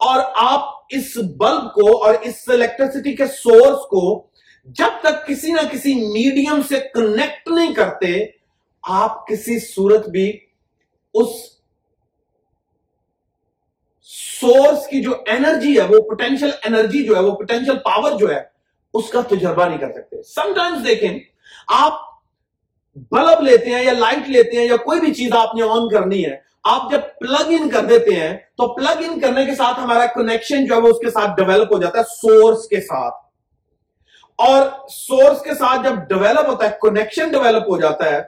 اور 0.00 0.22
آپ 0.36 0.60
اس 0.88 1.16
بلب 1.16 1.72
کو 1.72 2.04
اور 2.04 2.14
اس 2.20 2.34
الیکٹریسٹی 2.48 3.16
کے 3.16 3.26
سورس 3.26 3.86
کو 3.86 4.33
جب 4.68 5.00
تک 5.00 5.26
کسی 5.26 5.52
نہ 5.52 5.60
کسی 5.70 5.94
میڈیم 5.94 6.62
سے 6.68 6.80
کنیکٹ 6.94 7.48
نہیں 7.48 7.74
کرتے، 7.74 8.14
آپ 8.84 9.26
کسی 9.26 9.58
صورت 9.58 10.08
بھی 10.08 10.30
اس 11.14 11.28
سورس 14.08 14.86
کی 14.86 15.02
جو 15.02 15.12
انرجی 15.26 15.76
ہے، 15.78 15.84
وہ 15.84 16.00
پوٹینشل 16.08 16.50
انرجی 16.64 17.02
جو 17.04 17.16
ہے، 17.16 17.20
وہ 17.20 17.34
پوٹینشل 17.36 17.78
پاور 17.78 18.18
جو 18.18 18.30
ہے، 18.30 18.40
اس 18.94 19.08
کا 19.10 19.20
تجربہ 19.28 19.64
نہیں 19.64 19.78
کر 19.78 19.92
سکتے۔ 19.92 20.22
سم 20.22 20.52
ٹائمز 20.56 20.86
دیکھیں، 20.86 21.18
آپ 21.68 21.92
بلب 23.12 23.42
لیتے 23.42 23.70
ہیں 23.70 23.82
یا 23.84 23.92
لائٹ 23.92 24.28
لیتے 24.28 24.56
ہیں 24.56 24.64
یا 24.64 24.76
کوئی 24.76 25.00
بھی 25.00 25.14
چیز 25.14 25.32
آپ 25.32 25.54
نے 25.54 25.62
آن 25.62 25.88
کرنی 25.88 26.24
ہے، 26.26 26.36
آپ 26.64 26.90
جب 26.90 27.00
پلگ 27.20 27.52
ان 27.60 27.68
کر 27.68 27.84
دیتے 27.84 28.14
ہیں، 28.14 28.36
تو 28.56 28.74
پلگ 28.74 29.02
ان 29.08 29.20
کرنے 29.20 29.44
کے 29.46 29.54
ساتھ 29.54 29.80
ہمارا 29.80 30.06
کنیکشن 30.14 30.66
جو 30.66 30.74
ہے، 30.74 30.80
وہ 30.80 30.88
اس 30.88 30.98
کے 30.98 31.10
ساتھ 31.10 31.30
ڈیولپ 31.36 31.72
ہو 31.72 31.80
جاتا 31.80 31.98
ہے 31.98 32.04
سورس 32.04 32.68
کے 32.68 32.80
ساتھ۔ 32.80 33.23
اور 34.36 34.88
سورس 34.88 35.42
کے 35.42 35.54
ساتھ 35.54 35.80
جب 35.84 35.94
ڈیولپ 36.08 36.48
ہوتا 36.48 36.70
ہے 36.70 36.76
کنیکشن 36.82 37.28
ڈیولپ 37.28 37.62
ہو 37.68 37.80
جاتا 37.80 38.04
ہے، 38.04 38.22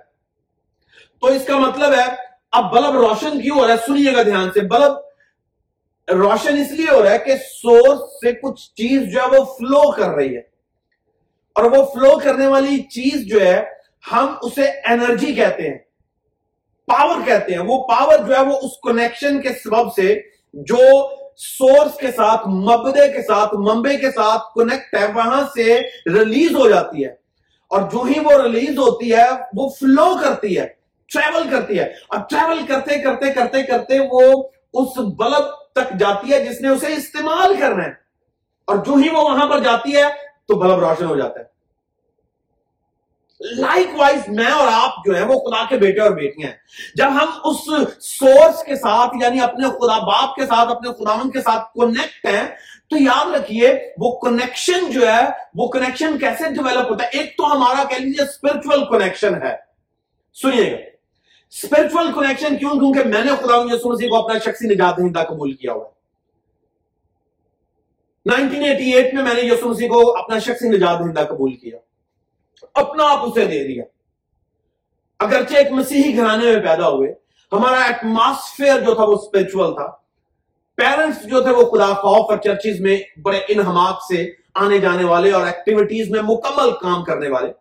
تو 1.20 1.26
اس 1.26 1.44
کا 1.46 1.58
مطلب 1.58 1.92
ہے، 1.92 2.04
اب 2.52 2.72
بلب 2.72 2.94
روشن 2.96 3.40
کیوں 3.40 3.58
ہو 3.58 3.66
رہا 3.66 3.74
ہے؟ 3.74 3.86
سنیے 3.86 4.16
گا 4.16 4.22
دھیان 4.22 4.50
سے، 4.50 4.60
بلب 4.60 4.92
روشن 6.08 6.58
اس 6.58 6.70
لیے 6.70 6.86
ہو 6.92 7.02
رہا 7.02 7.10
ہے 7.10 7.18
کہ 7.18 7.36
سورس 7.36 7.98
سے 7.98 8.32
کچھ 8.32 8.74
چیز 8.74 9.12
جو 9.12 9.20
ہے 9.20 9.26
وہ 9.26 9.44
فلو 9.44 9.90
کر 9.90 10.08
رہی 10.08 10.34
ہے۔ 10.34 10.42
اور 11.52 11.64
وہ 11.64 11.84
فلو 11.84 12.18
کرنے 12.18 12.46
والی 12.46 12.82
چیز 12.82 13.26
جو 13.28 13.40
ہے، 13.40 13.64
ہم 14.12 14.34
اسے 14.42 14.68
انرجی 14.68 15.34
کہتے 15.34 15.62
ہیں 15.62 15.78
پاور 16.86 17.16
کہتے 17.24 17.52
ہیں۔ 17.52 17.60
وہ 17.60 17.88
پاور 17.88 18.18
جو 18.18 18.34
ہے 18.36 18.40
وہ 18.40 18.58
اس 18.62 18.70
کنیکشن 18.82 19.40
کے 19.42 19.48
سبب 19.48 19.94
سے 19.94 20.22
جو 20.52 20.76
سورس 21.36 21.98
کے 21.98 22.12
ساتھ 22.12 22.48
مبدے 22.48 23.12
کے 23.12 23.22
ساتھ 23.22 23.54
ممبے 23.54 23.96
کے 23.96 24.10
ساتھ 24.10 24.42
کنیکٹ 24.54 24.94
ہے، 24.94 25.06
وہاں 25.14 25.42
سے 25.54 25.80
ریلیز 26.06 26.54
ہو 26.54 26.68
جاتی 26.68 27.04
ہے۔ 27.04 27.10
اور 27.68 27.82
جو 27.82 28.02
ہی 28.02 28.20
وہ 28.20 28.32
ریلیز 28.42 28.78
ہوتی 28.78 29.12
ہے، 29.12 29.26
وہ 29.56 29.68
فلو 29.68 30.14
کرتی 30.22 30.58
ہے 30.58 30.66
ٹریول 31.12 31.48
کرتی 31.50 31.78
ہے۔ 31.78 31.84
اور 31.84 32.18
ٹریول 32.30 32.66
کرتے 32.66 32.98
کرتے 32.98 33.32
کرتے 33.32 33.62
کرتے 33.62 33.98
وہ 34.10 34.48
اس 34.72 34.88
بلب 34.98 35.72
تک 35.72 35.98
جاتی 35.98 36.32
ہے 36.32 36.44
جس 36.44 36.60
نے 36.60 36.68
اسے 36.68 36.92
استعمال 36.92 37.56
کرنا 37.60 37.84
ہے۔ 37.84 37.92
اور 38.66 38.76
جو 38.76 38.94
ہی 38.94 39.08
وہ 39.08 39.20
وہاں 39.20 39.46
پر 39.46 39.58
جاتی 39.58 39.96
ہے، 39.96 40.02
تو 40.48 40.54
بلب 40.54 40.78
روشن 40.78 41.04
ہو 41.04 41.16
جاتا 41.16 41.40
ہے۔ 41.40 41.55
لائک 43.40 43.88
وائز 43.96 44.28
میں 44.28 44.46
اور 44.46 44.68
آپ 44.72 44.92
جو 45.04 45.16
ہے 45.16 45.22
وہ 45.22 45.40
خدا 45.40 45.64
کے 45.68 45.76
بیٹے 45.76 46.00
اور 46.00 46.10
بیٹیاں 46.10 46.48
ہیں۔ 46.48 46.56
جب 46.94 47.06
ہم 47.10 47.28
اس 47.44 47.56
سورس 48.00 48.62
کے 48.62 48.76
ساتھ 48.76 49.14
یعنی 49.20 49.40
اپنے 49.40 49.66
خدا 49.66 49.98
باپ 49.98 50.34
کے 50.34 50.46
ساتھ، 50.46 50.70
اپنے 50.70 50.92
خداون 50.92 51.30
کے 51.30 51.40
ساتھ 51.40 51.74
کنیکٹ 51.74 52.26
ہیں، 52.26 52.48
تو 52.90 52.96
یاد 53.02 53.34
رکھیے، 53.34 53.92
وہ 53.98 54.18
کنیکشن 54.18 54.90
جو 54.90 55.12
ہے، 55.12 55.24
وہ 55.54 55.68
کنیکشن 55.68 56.18
کیسے 56.18 56.44
ڈیولپ 56.48 56.90
ہوتا 56.90 57.04
ہے؟ 57.04 57.08
ایک 57.12 57.36
تو 57.36 57.52
ہمارا 57.52 57.84
کہہ 57.84 57.96
لیجیے 57.96 58.22
اسپرچل 58.22 58.84
کنیکشن 58.84 59.42
ہے۔ 59.42 59.56
سنیے 60.34 60.72
گا 60.72 60.76
اسپرچل 61.50 62.12
کنیکشن 62.12 62.56
کیوں؟ 62.56 62.70
کیونکہ 62.70 63.04
میں 63.04 63.24
نے 63.24 63.30
خدا 63.30 63.74
یسو 63.74 63.92
مسیح 63.92 64.08
کو 64.08 64.16
اپنا 64.16 64.38
شخصی 64.38 64.68
نجات 64.68 64.96
دہندہ 64.96 65.22
قبول 65.28 65.52
کیا 65.52 65.72
ہوا 65.72 65.88
نائنٹین 68.26 68.62
ایٹی 68.62 68.92
ایٹ 68.92 69.14
میں 69.14 69.22
میں 69.22 69.34
نے 69.34 69.40
یسو 69.40 69.68
مسیح 69.68 69.88
کو 69.88 70.16
اپنا 70.16 70.38
شخصی 70.38 70.68
نجات 70.68 70.98
دہندہ 70.98 71.20
قبول 71.20 71.54
کیا۔ 71.54 71.78
اپنا 72.74 73.04
آپ 73.04 73.18
اسے 73.22 73.44
دے 73.44 73.64
دیا۔ 73.64 73.84
اگرچہ 75.18 75.54
ایک 75.54 75.72
مسیحی 75.72 76.16
گھرانے 76.16 76.44
میں 76.44 76.62
پیدا 76.66 76.88
ہوئے، 76.88 77.14
ہمارا 77.52 77.82
ایٹماسفیئر 77.82 78.80
جو 78.80 78.94
تھا 78.94 79.04
وہ 79.04 79.14
اسپرچل 79.14 79.74
تھا۔ 79.74 79.92
پیرنٹس 80.74 81.22
جو 81.22 81.40
تھے 81.40 81.50
وہ 81.50 81.70
خدا 81.70 81.86
خوف 81.86 82.30
اور 82.30 82.38
چرچز 82.38 82.80
میں 82.80 82.98
بڑے 83.22 83.40
انہماک 83.48 83.98
سے 84.12 84.30
آنے 84.54 84.78
جانے 84.78 85.04
والے 85.04 85.32
اور 85.32 85.46
ایکٹیویٹیز 85.46 86.10
میں 86.10 86.22
مکمل 86.22 86.70
کام 86.70 87.04
کرنے 87.04 87.28
والے۔ 87.28 87.52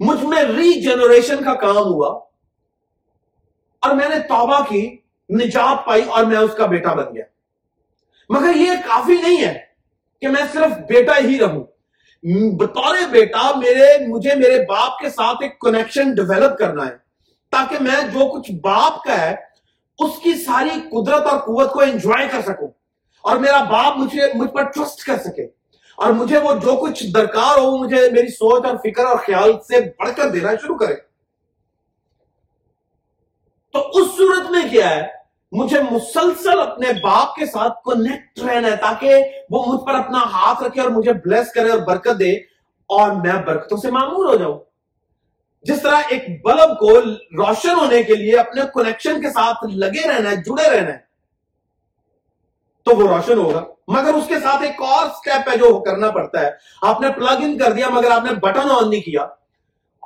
مجھ 0.00 0.24
میں 0.24 0.42
ری 0.42 0.80
جنریشن 0.80 1.44
کا 1.44 1.54
کام 1.54 1.76
ہوا 1.76 2.08
اور 3.80 3.90
میں 3.90 4.08
نے 4.08 4.18
توبہ 4.18 4.60
کی، 4.68 4.96
نجات 5.30 5.86
پائی 5.86 6.02
اور 6.02 6.24
میں 6.24 6.36
اس 6.36 6.54
کا 6.54 6.66
بیٹا 6.66 6.94
بن 6.94 7.14
گیا۔ 7.14 7.24
مگر 8.28 8.56
یہ 8.56 8.70
کافی 8.86 9.16
نہیں 9.22 9.44
ہے 9.44 9.58
کہ 10.20 10.28
میں 10.28 10.42
صرف 10.52 10.78
بیٹا 10.88 11.12
ہی 11.18 11.38
رہوں۔ 11.38 11.64
بطور 12.56 12.96
بیٹا 13.10 13.50
میرے، 13.56 14.06
مجھے 14.06 14.34
میرے 14.34 14.64
باپ 14.68 14.98
کے 14.98 15.10
ساتھ 15.10 15.38
ایک 15.42 15.60
کنیکشن 15.60 16.14
ڈیولپ 16.14 16.58
کرنا 16.58 16.86
ہے 16.86 16.96
تاکہ 17.50 17.76
میں 17.80 18.00
جو 18.12 18.28
کچھ 18.28 18.50
باپ 18.52 19.04
کا 19.04 19.20
ہے، 19.20 19.34
اس 19.98 20.10
کی 20.22 20.32
ساری 20.32 20.70
قدرت 20.90 21.26
اور 21.26 21.38
قوت 21.38 21.72
کو 21.72 21.80
انجوائے 21.80 22.28
کر 22.28 22.40
سکوں 22.42 22.68
اور 23.20 23.36
میرا 23.36 23.64
باپ 23.64 23.96
مجھے، 23.96 24.26
مجھ 24.34 24.50
پر 24.50 24.62
ٹرسٹ 24.62 25.02
کر 25.04 25.18
سکے۔ 25.18 25.59
اور 26.00 26.10
مجھے 26.10 26.38
وہ 26.38 26.54
جو 26.54 26.76
کچھ 26.76 27.06
درکار 27.06 27.58
ہو 27.58 27.76
مجھے 27.76 28.10
میری 28.10 28.28
سوچ 28.28 28.64
اور 28.66 28.76
فکر 28.76 29.04
اور 29.04 29.16
خیال 29.16 29.52
سے 29.52 29.80
بڑھ 29.80 30.10
کر 30.16 30.28
دینا 30.28 30.50
شروع 30.62 30.76
کرے۔ 30.76 30.94
تو 33.72 33.88
اس 33.88 34.06
صورت 34.16 34.50
میں 34.50 34.62
کیا 34.70 34.90
ہے؟ 34.90 35.06
مجھے 35.52 35.82
مسلسل 35.90 36.60
اپنے 36.60 36.88
باپ 37.02 37.34
کے 37.34 37.46
ساتھ 37.46 37.72
کنیکٹ 37.84 38.38
رہنا 38.38 38.68
ہے 38.68 38.76
تاکہ 38.76 39.24
وہ 39.50 39.64
مجھ 39.66 39.86
پر 39.86 39.94
اپنا 39.94 40.18
ہاتھ 40.18 40.62
رکھے 40.62 40.80
اور 40.80 40.90
مجھے 40.90 41.12
بلیس 41.12 41.52
کرے 41.52 41.70
اور 41.70 41.78
برکت 41.78 42.18
دے 42.18 42.32
اور 42.88 43.10
میں 43.10 43.42
برکتوں 43.42 43.78
سے 43.78 43.90
معمول 43.90 44.26
ہو 44.26 44.36
جاؤں۔ 44.36 44.58
جس 45.62 45.82
طرح 45.82 46.00
ایک 46.08 46.44
بلب 46.44 46.78
کو 46.78 47.00
روشن 47.10 47.70
ہونے 47.70 48.02
کے 48.02 48.14
لیے 48.14 48.38
اپنے 48.38 48.62
کنیکشن 48.74 49.22
کے 49.22 49.30
ساتھ 49.30 49.64
لگے 49.64 50.08
رہنا 50.08 50.30
ہے، 50.30 50.36
جڑے 50.36 50.70
رہنا 50.70 50.92
ہے۔ 50.92 51.09
تو 52.84 52.96
وہ 52.96 53.08
روشن 53.08 53.38
ہوگا۔ 53.38 53.64
مگر 53.88 54.14
اس 54.14 54.26
کے 54.26 54.40
ساتھ 54.40 54.62
ایک 54.62 54.82
اور 54.82 55.06
سٹیپ 55.06 55.48
ہے 55.48 55.56
جو 55.56 55.80
کرنا 55.80 56.10
پڑتا 56.10 56.40
ہے۔ 56.40 56.50
آپ 56.82 57.00
نے 57.00 57.08
پلگ 57.08 57.38
ان 57.38 57.58
کر 57.58 57.72
دیا، 57.72 57.88
مگر 57.88 58.10
آپ 58.10 58.24
نے 58.24 58.34
بٹن 58.34 58.70
آن 58.70 58.90
نہیں 58.90 59.00
کیا۔ 59.00 59.26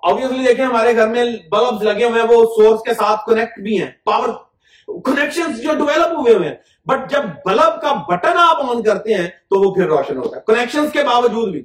آبویسلی 0.03 0.45
دیکھیں، 0.45 0.65
ہمارے 0.65 0.97
گھر 0.97 1.09
میں 1.09 1.25
بلبز 1.25 1.83
لگے 1.83 2.05
ہوئے 2.05 2.23
ہیں، 2.23 2.29
وہ 2.29 2.45
سورس 2.57 2.81
کے 2.81 2.95
ساتھ 2.95 3.21
کنیکٹ 3.27 3.61
بھی 3.61 3.83
ہیں۔ 3.83 3.91
پاور 4.05 4.29
کنیکشن 5.03 5.53
جو 5.53 5.75
ڈیولپ 5.75 6.19
ہوئے 6.19 6.35
ہوئے 6.35 6.49
ہیں۔ 6.49 6.57
بٹ 6.87 7.11
جب 7.11 7.23
بلب 7.45 7.83
کا 7.83 7.93
بٹن 8.09 8.33
آپ 8.37 8.71
آن 8.71 8.83
کرتے 8.83 9.15
ہیں، 9.15 9.27
تو 9.27 9.69
وہ 9.69 9.75
پھر 9.75 9.87
روشن 9.87 10.17
ہوتا 10.17 10.37
ہے۔ 10.37 10.43
کنیکشن 10.47 10.89
کے 10.89 11.03
باوجود 11.03 11.49
بھی۔ 11.49 11.63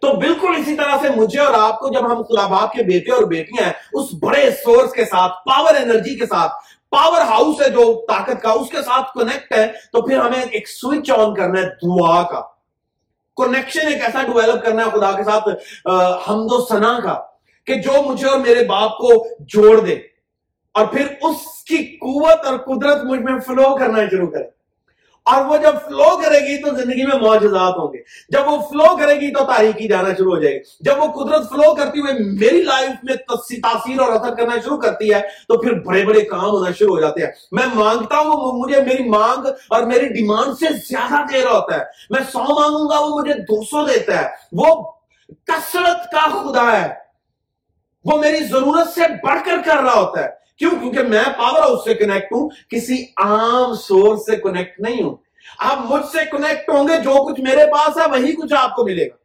تو 0.00 0.12
بالکل 0.12 0.54
اسی 0.56 0.74
طرح 0.76 0.96
سے 1.02 1.08
مجھے 1.16 1.40
اور 1.40 1.54
آپ 1.58 1.78
کو 1.80 1.88
جب 1.88 2.12
ہم 2.12 2.22
خلابات 2.22 2.72
کے 2.72 2.82
بیٹے 2.82 3.12
اور 3.12 3.22
بیٹیاں 3.22 3.66
ہیں، 3.66 3.72
اس 3.92 4.08
بڑے 4.22 4.50
سورس 4.64 4.92
کے 4.92 5.04
ساتھ 5.04 5.32
پاور 5.46 5.74
انرجی 5.74 6.18
کے 6.18 6.26
ساتھ 6.26 6.52
پاور 6.90 7.20
ہاؤس 7.20 7.60
ہے 7.62 7.68
جو 7.70 8.06
طاقت 8.08 8.42
کا، 8.42 8.50
اس 8.50 8.68
کے 8.68 8.82
ساتھ 8.82 9.10
کنیکٹ 9.14 9.52
ہے، 9.52 9.66
تو 9.92 10.02
پھر 10.02 10.18
ہمیں 10.18 10.42
ایک 10.50 10.68
سوئچ 10.68 11.10
آن 11.10 11.34
کرنا 11.34 11.60
ہے، 11.60 11.66
دعا 11.66 12.22
کا۔ 12.22 12.40
کنیکشن 13.36 13.86
ایک 13.86 14.02
ایسا 14.04 14.22
ڈیولپ 14.22 14.64
کرنا 14.64 14.84
ہے 14.84 14.90
خدا 14.90 15.12
کے 15.12 15.24
ساتھ 15.24 15.48
حمد 16.28 16.52
و 16.52 16.64
سنا 16.66 16.98
کا، 17.04 17.20
کہ 17.66 17.74
جو 17.74 18.02
مجھے 18.02 18.28
اور 18.28 18.38
میرے 18.38 18.64
باپ 18.64 18.98
کو 18.98 19.26
جوڑ 19.40 19.80
دے۔ 19.80 19.94
اور 20.74 20.86
پھر 20.86 21.06
اس 21.22 21.64
کی 21.68 21.76
قوت 21.96 22.46
اور 22.46 22.58
قدرت 22.58 23.04
مجھ 23.04 23.20
میں 23.20 23.38
فلو 23.46 23.76
کرنا 23.76 24.08
شروع 24.10 24.26
کرے۔ 24.26 24.57
اور 25.28 25.44
وہ 25.44 25.56
جب 25.56 25.74
فلو 25.84 26.16
کرے 26.16 26.38
گی 26.40 26.62
تو 26.62 26.76
زندگی 26.76 27.06
میں 27.06 27.28
معجزات 27.28 27.74
ہوں 27.78 27.92
گے۔ 27.92 27.98
جب 28.28 28.40
وہ 28.46 28.58
فلو 28.58 28.96
کرے 28.96 29.14
گی 29.14 29.32
تو 29.32 29.44
تاریخی 29.44 29.88
جانا 29.88 30.08
شروع 30.18 30.36
ہو 30.36 30.40
جائے 30.40 30.54
گی۔ 30.54 30.60
جب 30.80 30.94
وہ 30.98 31.24
قدرت 31.24 31.48
فلو 31.48 31.74
کرتی 31.74 32.00
ہوئے 32.00 32.12
میری 32.12 32.62
لائف 32.62 32.90
میں 33.02 33.14
تاثیر 33.14 34.00
اور 34.00 34.12
اثر 34.12 34.34
کرنا 34.34 34.56
شروع 34.64 34.76
کرتی 34.76 35.14
ہے 35.14 35.20
تو 35.20 35.58
پھر 35.58 35.72
بڑے 35.72 36.04
بڑے 36.04 36.20
کام 36.20 36.50
ہونا 36.50 36.70
شروع 36.78 36.96
ہو 36.96 37.00
جاتے 37.00 37.20
ہیں۔ 37.20 37.32
میں 37.52 37.66
مانگتا 37.74 38.18
ہوں 38.18 38.58
مجھے 38.58 38.82
میری 38.82 39.08
مانگ 39.08 39.46
اور 39.68 39.82
میری 39.82 40.08
ڈیمانڈ 40.08 40.58
سے 40.58 40.66
زیادہ 40.88 41.32
دے 41.32 41.44
رہا 41.44 41.52
ہوتا 41.52 41.74
ہے۔ 41.74 41.84
میں 42.10 42.20
سو 42.32 42.38
مانگوں 42.38 42.88
گا 42.90 42.98
وہ 42.98 43.20
مجھے 43.20 43.34
دو 43.34 43.64
سو 43.64 43.86
دیتا 43.86 44.22
ہے۔ 44.22 44.26
وہ 44.52 44.92
کثرت 45.28 46.10
کا 46.10 46.42
خدا 46.42 46.82
ہے۔ 46.82 46.94
وہ 48.04 48.18
میری 48.18 48.44
ضرورت 48.44 48.88
سے 48.88 49.00
بڑھ 49.22 49.38
کر 49.44 49.56
کر 49.64 49.76
رہا 49.76 49.94
ہوتا 49.94 50.24
ہے۔ 50.24 50.37
کیوں؟ 50.58 50.70
کیونکہ 50.70 51.02
میں 51.02 51.24
پاور 51.24 51.58
ہاؤس 51.58 51.84
سے 51.84 51.94
کنیکٹ 51.94 52.32
ہوں، 52.32 52.48
کسی 52.70 53.04
عام 53.16 53.74
سورس 53.74 54.26
سے 54.26 54.36
کنیکٹ 54.36 54.80
نہیں 54.80 55.02
ہوں۔ 55.02 55.16
آپ 55.58 55.78
مجھ 55.84 56.06
سے 56.06 56.18
کنیکٹ 56.30 56.70
ہوں 56.70 56.88
گے، 56.88 56.96
جو 56.96 57.26
کچھ 57.26 57.40
میرے 57.40 57.66
پاس 57.72 57.96
ہے، 57.96 58.02
وہی 58.10 58.32
کچھ 58.32 58.54
آپ 58.58 58.76
کو 58.76 58.84
ملے 58.84 59.06
گا۔ 59.06 59.16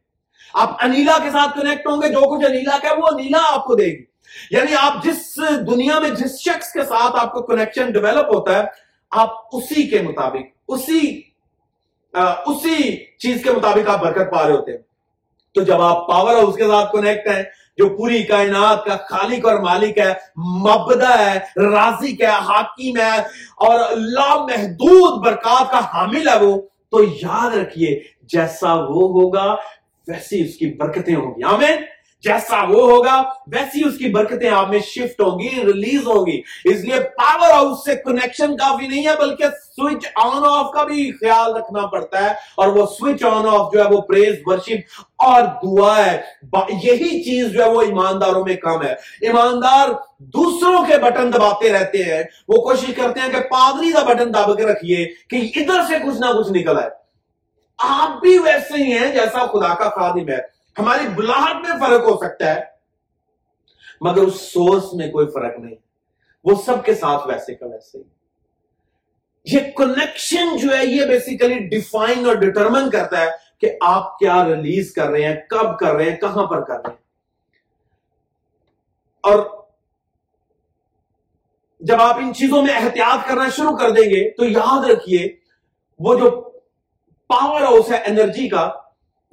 آپ 0.62 0.84
انیلا 0.84 1.18
کے 1.22 1.30
ساتھ 1.30 1.60
کنیکٹ 1.60 1.86
ہوں 1.86 2.02
گے، 2.02 2.08
جو 2.08 2.36
کچھ 2.36 2.46
انیلا 2.46 2.78
کا 2.82 2.88
ہے، 2.88 2.94
وہ 2.94 3.06
انیلا 3.12 3.38
آپ 3.48 3.64
کو 3.64 3.74
دے 3.74 3.86
گی۔ 3.86 4.04
یعنی 4.50 4.74
آپ 4.80 5.04
جس 5.04 5.36
دنیا 5.70 5.98
میں، 5.98 6.10
جس 6.10 6.40
شخص 6.40 6.72
کے 6.72 6.84
ساتھ 6.84 7.16
آپ 7.16 7.32
کو 7.32 7.42
کنیکشن 7.42 7.92
ڈیولپ 7.92 8.34
ہوتا 8.34 8.58
ہے، 8.58 8.64
آپ 9.10 9.30
اسی 9.52 9.86
کے 9.86 10.02
مطابق، 10.02 10.46
اسی 10.68 11.20
اسی 12.46 13.04
چیز 13.18 13.42
کے 13.44 13.50
مطابق 13.50 13.88
آپ 13.88 14.00
برکت 14.00 14.32
پا 14.32 14.46
رہے 14.46 14.54
ہوتے 14.54 14.70
ہیں۔ 14.70 14.78
تو 15.54 15.62
جب 15.62 15.80
آپ 15.82 16.08
پاور 16.08 16.34
ہاؤس 16.34 16.56
کے 16.56 16.64
ساتھ 16.64 16.92
کنیکٹ 16.92 17.28
ہیں 17.28 17.42
جو 17.76 17.88
پوری 17.88 18.22
کائنات 18.22 18.84
کا 18.84 18.96
خالق 18.96 19.46
اور 19.46 19.58
مالک 19.58 19.98
ہے 19.98 20.14
مبدا 20.36 21.18
ہے 21.18 21.38
رازق 21.56 22.22
ہے، 22.22 22.26
حاکم 22.26 22.96
ہے 22.96 23.20
اور 23.56 23.96
لامحدود 23.96 25.26
برکات 25.26 25.70
کا 25.70 25.80
حامل 25.94 26.28
ہے 26.28 26.44
وہ۔ 26.44 26.62
تو 26.90 27.04
یاد 27.04 27.54
رکھیے، 27.54 28.02
جیسا 28.22 28.74
وہ 28.74 29.22
ہوگا، 29.22 29.54
ویسی 30.08 30.44
اس 30.44 30.56
کی 30.56 30.66
برکتیں 30.74 31.16
ہوں 31.16 31.30
گی۔ 31.30 31.42
آمین۔ 31.42 31.93
جیسا 32.24 32.62
وہ 32.62 32.90
ہوگا، 32.90 33.22
ویسی 33.46 33.88
اس 33.88 33.98
کی 33.98 34.08
برکتیں 34.08 34.50
آپ 34.50 34.70
میں 34.70 34.78
شفٹ 34.78 35.20
ہوں 35.20 35.38
گی 35.38 35.48
ریلیز 35.50 36.06
ہوں 36.06 36.26
گی 36.26 36.40
اس 36.64 36.80
لیے 36.80 37.00
پاور 37.00 37.50
ہاؤس 37.50 37.84
سے 37.84 37.94
کنیکشن 37.96 38.56
کافی 38.56 38.86
نہیں 38.86 39.06
ہے، 39.06 39.16
بلکہ 39.20 39.44
سوئچ 39.44 40.06
آن 40.14 40.42
آف 40.46 40.70
کا 40.72 40.84
بھی 40.84 41.12
خیال 41.12 41.56
رکھنا 41.56 41.86
پڑتا 41.86 42.22
ہے۔ 42.22 42.28
اور 42.56 42.68
وہ 42.68 42.86
سوئچ 42.86 43.24
آن 43.24 43.48
آف 43.48 43.72
جو 43.72 43.84
ہے، 43.84 43.94
وہ 43.94 44.00
پریز 44.00 44.34
ورشپ 44.46 45.04
اور 45.18 45.42
دعا 45.42 46.06
ہے۔ 46.06 46.22
یہی 46.68 47.22
چیز 47.24 47.52
جو 47.52 47.64
ہے، 47.64 47.70
وہ 47.70 47.82
ایمانداروں 47.82 48.44
میں 48.46 48.56
کم 48.56 48.82
ہے۔ 48.82 48.94
ایماندار 49.20 49.88
دوسروں 50.18 50.84
کے 50.84 50.98
بٹن 50.98 51.32
دباتے 51.32 51.72
رہتے 51.72 51.98
ہیں۔ 51.98 52.22
وہ 52.48 52.56
کوشش 52.56 52.94
کرتے 52.96 53.20
ہیں 53.20 53.28
کہ 53.28 53.40
پادری 53.40 53.92
کا 53.92 54.02
بٹن 54.02 54.34
دب 54.34 54.56
کے 54.56 54.64
رکھیے 54.64 55.06
کہ 55.30 55.36
ادھر 55.36 55.82
سے 55.88 55.94
کچھ 55.98 56.20
نہ 56.20 56.26
کچھ 56.38 56.52
نکل 56.52 56.78
آئے۔ 56.78 56.90
آپ 57.78 58.20
بھی 58.20 58.38
ویسے 58.38 58.84
ہی 58.84 58.92
ہیں، 58.92 59.12
جیسا 59.12 59.46
خدا 59.46 59.74
کا 59.74 59.90
خادم 59.90 60.28
ہے۔ 60.28 60.53
ہماری 60.78 61.08
بلاہٹ 61.08 61.54
میں 61.54 61.70
فرق 61.80 62.00
ہو 62.00 62.16
سکتا 62.16 62.54
ہے، 62.54 62.60
مگر 64.00 64.22
اس 64.22 64.40
سورس 64.40 64.94
میں 64.94 65.12
کوئی 65.12 65.26
فرق 65.26 65.58
نہیں۔ 65.58 65.74
وہ 66.44 66.62
سب 66.66 66.84
کے 66.84 66.94
ساتھ 66.94 67.28
ویسے 67.28 67.54
کا 67.54 67.66
ویسے۔ 67.66 67.98
ہی 67.98 68.04
یہ 69.44 69.60
کنیکشن 69.76 70.56
جو 70.56 70.76
ہے، 70.76 70.86
یہ 70.86 71.04
بیسیکلی 71.04 71.58
ڈیفائن 71.58 72.26
اور 72.26 72.34
ڈٹرمن 72.34 72.90
کرتا 72.90 73.20
ہے 73.20 73.30
کہ 73.58 73.76
آپ 73.80 74.18
کیا 74.18 74.44
ریلیز 74.44 74.92
کر 74.92 75.06
رہے 75.06 75.24
ہیں، 75.24 75.36
کب 75.48 75.78
کر 75.78 75.94
رہے 75.94 76.10
ہیں، 76.10 76.16
کہاں 76.16 76.46
پر 76.46 76.64
کر 76.64 76.74
رہے 76.74 76.90
ہیں۔ 76.90 77.04
اور 79.22 79.64
جب 81.80 82.00
آپ 82.00 82.16
ان 82.16 82.34
چیزوں 82.34 82.62
میں 82.62 82.74
احتیاط 82.74 83.28
کرنا 83.28 83.48
شروع 83.48 83.76
کر 83.76 83.90
دیں 83.90 84.04
گے، 84.04 84.30
تو 84.30 84.44
یاد 84.44 84.90
رکھیے، 84.90 85.36
وہ 85.98 86.14
جو 86.14 86.30
پاور 87.26 87.60
ہاؤس 87.60 87.90
ہے 87.90 87.96
انرجی 87.96 88.48
کا 88.48 88.70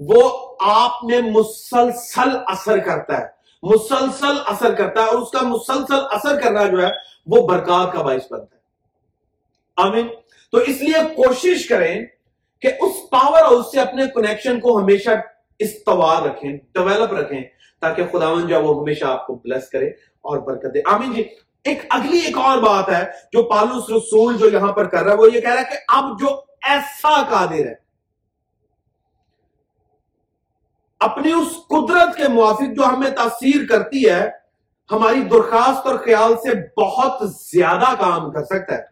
وہ 0.07 0.55
آپ 0.59 0.91
میں 1.03 1.21
مسلسل 1.21 2.29
اثر 2.47 2.77
کرتا 2.77 3.17
ہے۔ 3.17 3.25
مسلسل 3.63 4.37
اثر 4.45 4.73
کرتا 4.73 5.01
ہے 5.01 5.05
اور 5.05 5.17
اس 5.17 5.31
کا 5.31 5.39
مسلسل 5.41 5.99
اثر 6.11 6.41
کرنا 6.41 6.63
جو 6.63 6.81
ہے، 6.81 6.91
وہ 7.27 7.47
برکات 7.47 7.93
کا 7.93 8.01
باعث 8.01 8.31
بنتا 8.31 8.55
ہے۔ 8.55 8.61
آمین۔ 9.77 10.07
تو 10.51 10.57
اس 10.57 10.81
لیے 10.81 11.15
کوشش 11.15 11.67
کریں 11.67 12.05
کہ 12.61 12.67
اس 12.67 13.09
پاور 13.09 13.41
ہاؤس 13.41 13.71
سے 13.71 13.79
اپنے 13.79 14.03
کنیکشن 14.15 14.59
کو 14.59 14.79
ہمیشہ 14.79 15.09
استوار 15.59 16.21
رکھیں 16.21 16.57
ڈیولپ 16.73 17.13
رکھیں، 17.13 17.41
تاکہ 17.81 18.03
خداون 18.11 18.47
جو 18.47 18.63
وہ 18.63 18.81
ہمیشہ 18.81 19.05
آپ 19.05 19.27
کو 19.27 19.35
بلس 19.35 19.69
کرے 19.69 19.87
اور 20.21 20.37
برکت 20.37 20.73
دے۔ 20.73 20.79
آمین 20.85 21.13
جی۔ 21.13 21.23
ایک 21.63 21.81
اگلی 21.89 22.19
ایک 22.19 22.37
اور 22.37 22.57
بات 22.57 22.89
ہے 22.89 23.05
جو 23.33 23.43
پالوس 23.43 23.89
رسول 23.89 24.37
جو 24.37 24.49
یہاں 24.49 24.71
پر 24.71 24.85
کر 24.85 25.03
رہا 25.03 25.11
ہے، 25.11 25.17
وہ 25.17 25.33
یہ 25.33 25.41
کہہ 25.41 25.49
رہا 25.49 25.61
ہے 25.61 25.65
کہ 25.71 25.77
اب 25.87 26.19
جو 26.19 26.27
ایسا 26.69 27.21
قادر 27.21 27.65
ہے 27.65 27.80
اپنی 31.01 31.31
اس 31.31 31.47
قدرت 31.67 32.17
کے 32.17 32.27
موافق 32.27 32.75
جو 32.75 32.85
ہمیں 32.85 33.09
تاثیر 33.09 33.65
کرتی 33.69 34.09
ہے، 34.09 34.29
ہماری 34.91 35.21
درخواست 35.21 35.87
اور 35.87 35.95
خیال 35.95 36.33
سے 36.35 36.81
بہت 36.81 37.29
زیادہ 37.29 37.93
کام 37.99 38.31
کر 38.31 38.43
سکتا 38.43 38.75
ہے۔ 38.75 38.83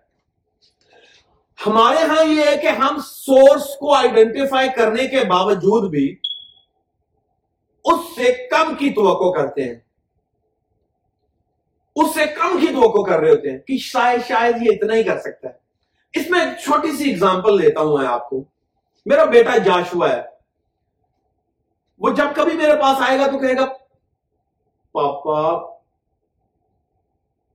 ہمارے 1.66 1.98
ہاں 1.98 2.24
یہ 2.24 2.42
ہے 2.46 2.58
کہ 2.58 2.68
ہم 2.68 2.98
سورس 3.06 3.76
کو 3.80 3.94
آئیڈینٹیفائی 3.94 4.70
کرنے 4.76 5.08
کے 5.08 5.22
باوجود 5.28 5.90
بھی 5.90 6.16
اس 7.86 8.00
سے 8.16 8.48
کم 8.52 8.76
کی 8.76 8.90
توقع 8.90 9.42
کرتے 9.42 9.64
ہیں۔ 9.64 9.76
اس 11.96 12.14
سے 12.14 12.26
کم 12.26 12.58
کی 12.60 12.68
توقع 12.68 13.12
کر 13.12 13.20
رہے 13.20 13.30
ہوتے 13.30 13.52
ہیں 13.52 13.60
کہ 13.60 13.78
شاید 13.78 14.22
شاید 14.28 14.56
یہ 14.62 14.72
اتنا 14.72 14.94
ہی 14.94 15.04
کر 15.04 15.20
سکتا 15.20 15.50
ہے۔ 15.50 15.54
اس 16.14 16.30
میں 16.30 16.40
چھوٹی 16.64 16.92
سی 16.92 17.12
اگزامپل 17.12 17.62
لیتا 17.62 17.80
ہوں 17.80 17.98
میں 17.98 18.08
آپ 18.08 18.30
کو۔ 18.30 18.44
میرا 19.06 19.26
بیٹا 19.26 19.58
جاشوا 19.58 20.10
ہے۔ 20.10 20.39
وہ 22.00 22.10
جب 22.10 22.36
کبھی 22.36 22.56
میرے 22.58 22.76
پاس 22.82 23.02
آئے 23.08 23.20
گا 23.20 23.28
تو 23.28 23.40
کہے 23.40 23.56
گا، 23.56 23.66
پاپا، 24.92 25.42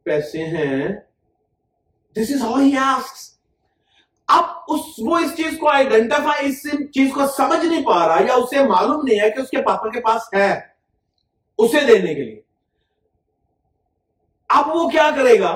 پیسے 0.02 0.44
ہیں۔ 0.44 0.88
دس 2.16 2.30
از 2.34 2.42
ہاؤ 2.42 2.54
ہی 2.54 2.76
اب 4.28 4.44
اس 4.68 4.80
وہ 4.98 5.18
اس 5.18 5.36
چیز 5.36 5.58
کو 5.60 5.68
آئیڈینٹیفائی 5.68 6.48
اس 6.48 6.62
چیز 6.94 7.12
کو 7.14 7.26
سمجھ 7.26 7.64
نہیں 7.66 7.84
پا 7.84 8.06
رہا 8.08 8.22
یا 8.28 8.34
اسے 8.34 8.62
معلوم 8.68 9.00
نہیں 9.04 9.20
ہے 9.20 9.30
کہ 9.30 9.40
اس 9.40 9.50
کے 9.50 9.62
پاپا 9.62 9.90
کے 9.90 10.00
پاس 10.00 10.22
ہے 10.34 10.52
اسے 11.58 11.80
دینے 11.86 12.14
کے 12.14 12.22
لیے۔ 12.22 12.40
اب 14.48 14.68
وہ 14.68 14.88
کیا 14.90 15.10
کرے 15.16 15.38
گا؟ 15.40 15.52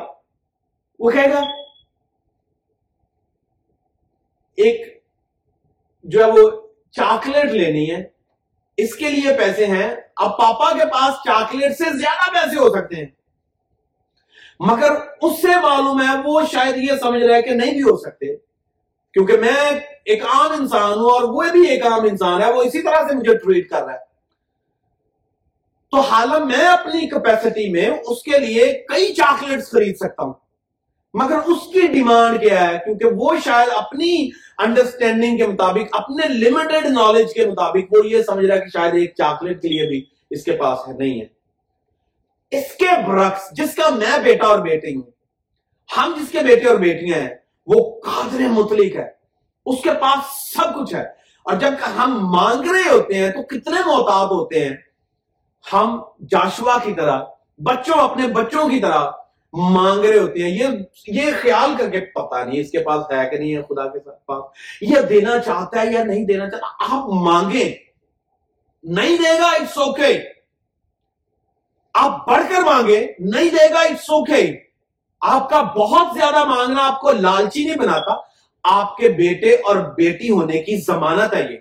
وہ 0.98 1.10
کہے 1.10 1.30
گا، 1.30 1.40
ایک 4.58 5.02
جو 6.04 6.24
ہے 6.24 6.30
وہ 6.30 6.50
چاکلیٹ 6.90 7.50
لینی 7.52 7.90
ہے۔ 7.90 8.17
اس 8.78 8.94
کے 8.94 9.10
لیے 9.10 9.36
پیسے 9.38 9.66
ہیں۔ 9.66 9.96
اب 10.16 10.38
پاپا 10.38 10.72
کے 10.72 10.84
پاس 10.84 11.14
چاکلیٹ 11.14 11.72
سے 11.78 11.84
زیادہ 11.98 12.34
پیسے 12.34 12.58
ہو 12.58 12.68
سکتے 12.68 12.96
ہیں۔ 12.96 13.06
مگر 14.60 14.90
اس 15.22 15.42
سے 15.42 15.60
معلوم 15.62 16.00
ہے، 16.02 16.16
وہ 16.24 16.40
شاید 16.52 16.76
یہ 16.76 16.92
سمجھ 17.00 17.22
رہا 17.22 17.36
ہے 17.36 17.42
کہ 17.42 17.50
نہیں 17.50 17.70
بھی 17.70 17.82
ہو 17.82 17.96
سکتے۔ 17.96 18.36
کیونکہ 19.12 19.36
میں 19.36 19.80
ایک 20.04 20.24
عام 20.24 20.52
انسان 20.52 20.92
ہوں 20.92 21.10
اور 21.10 21.22
وہ 21.22 21.42
بھی 21.52 21.66
ایک 21.66 21.86
عام 21.86 22.04
انسان 22.04 22.42
ہے، 22.42 22.52
وہ 22.52 22.62
اسی 22.62 22.82
طرح 22.82 23.08
سے 23.08 23.14
مجھے 23.14 23.34
ٹریٹ 23.34 23.70
کر 23.70 23.84
رہا 23.84 23.92
ہے۔ 23.92 24.08
تو 25.90 26.00
حالانکہ 26.00 26.56
میں 26.56 26.66
اپنی 26.66 27.06
کیپیسٹی 27.06 27.72
میں 27.72 27.90
اس 28.06 28.22
کے 28.22 28.38
لیے 28.38 28.72
کئی 28.88 29.14
چاکلیٹس 29.14 29.70
خرید 29.70 29.96
سکتا 29.96 30.22
ہوں۔ 30.22 30.34
مگر 31.14 31.36
اس 31.36 31.72
کی 31.72 31.86
ڈیمانڈ 31.86 32.40
کیا 32.40 32.68
ہے؟ 32.68 32.78
کیونکہ 32.84 33.06
وہ 33.06 33.36
شاید 33.44 33.68
اپنی 33.76 34.30
انڈرسٹینڈنگ 34.58 35.36
کے 35.36 35.46
مطابق، 35.46 36.00
اپنے 36.00 36.28
لمیٹڈ 36.28 36.86
نالج 36.86 37.34
کے 37.34 37.46
مطابق 37.46 37.92
وہ 37.92 38.06
یہ 38.06 38.22
سمجھ 38.22 38.46
رہا 38.46 38.54
ہے 38.54 38.60
کہ 38.60 38.68
شاید 38.68 38.94
ایک 38.94 39.14
چاکلیٹ 39.16 39.62
کے 39.62 39.68
لیے 39.68 39.88
بھی 39.88 40.04
اس 40.30 40.44
کے 40.44 40.52
پاس 40.52 40.88
ہے، 40.88 40.92
نہیں 40.92 41.20
ہے۔ 41.20 41.26
اس 42.50 42.72
کے 42.74 43.06
برعکس، 43.06 43.50
جس 43.52 43.74
کا 43.74 43.90
میں 43.90 44.18
بیٹا 44.24 44.46
اور 44.46 44.58
بیٹی 44.58 44.94
ہوں، 44.94 45.02
ہم 45.96 46.14
جس 46.16 46.30
کے 46.30 46.38
بیٹے 46.38 46.68
اور 46.68 46.76
بیٹیاں 46.76 47.18
ہیں، 47.18 47.34
وہ 47.66 48.00
قادر 48.00 48.40
مطلق 48.40 48.96
ہے۔ 48.96 49.10
اس 49.66 49.82
کے 49.82 49.90
پاس 50.00 50.52
سب 50.54 50.80
کچھ 50.80 50.94
ہے۔ 50.94 51.04
اور 51.44 51.56
جب 51.56 51.70
ہم 51.96 52.30
مانگ 52.30 52.70
رہے 52.70 52.90
ہوتے 52.90 53.14
ہیں 53.14 53.30
تو 53.30 53.42
کتنے 53.42 53.80
محتاط 53.86 54.30
ہوتے 54.30 54.64
ہیں۔ 54.64 54.76
ہم 55.72 56.00
جاشوا 56.30 56.78
کی 56.84 56.92
طرح، 56.92 57.20
بچوں 57.58 57.98
اپنے 57.98 58.28
بچوں 58.28 58.68
کی 58.68 58.80
طرح 58.80 59.10
مانگ 59.52 60.04
رہے 60.04 60.18
ہوتے 60.18 60.42
ہیں۔ 60.42 60.50
یہ 60.50 60.66
یہ 61.06 61.30
خیال 61.42 61.76
کر 61.78 61.90
کے 61.90 62.00
پتا 62.00 62.44
نہیں 62.44 62.60
اس 62.60 62.70
کے 62.70 62.78
پاس 62.78 63.12
ہے 63.12 63.30
کہ 63.30 63.36
نہیں 63.36 63.56
ہے، 63.56 63.62
خدا 63.62 63.88
کے 63.88 63.98
ساتھ 64.04 64.26
پاس۔ 64.26 64.44
یہ 64.80 65.00
دینا 65.00 65.38
چاہتا 65.38 65.82
ہے 65.82 65.92
یا 65.92 66.04
نہیں 66.04 66.24
دینا 66.24 66.50
چاہتا، 66.50 66.96
آپ 66.96 67.08
مانگیں۔ 67.08 67.88
نہیں 68.84 69.16
دے 69.16 69.38
گا 69.38 69.46
اٹس 69.46 69.78
اوکے 69.78 70.22
آپ 71.94 72.28
بڑھ 72.28 72.42
کر 72.48 72.62
مانگے 72.62 73.12
نہیں 73.18 73.50
دے 73.50 73.74
گا 73.74 73.80
اٹس 73.80 74.10
اوکے 74.10 74.58
آپ 75.20 75.50
کا 75.50 75.62
بہت 75.62 76.06
زیادہ 76.18 76.44
مانگنا 76.44 76.86
آپ 76.86 77.00
کو 77.00 77.12
لالچی 77.12 77.64
نہیں 77.64 77.76
بناتا۔ 77.76 78.14
آپ 78.64 78.96
کے 78.96 79.08
بیٹے 79.08 79.54
اور 79.54 79.76
بیٹی 79.76 80.30
ہونے 80.30 80.62
کی 80.62 80.76
ضمانت 80.76 81.34
ہے 81.34 81.42
یہ۔ 81.52 81.58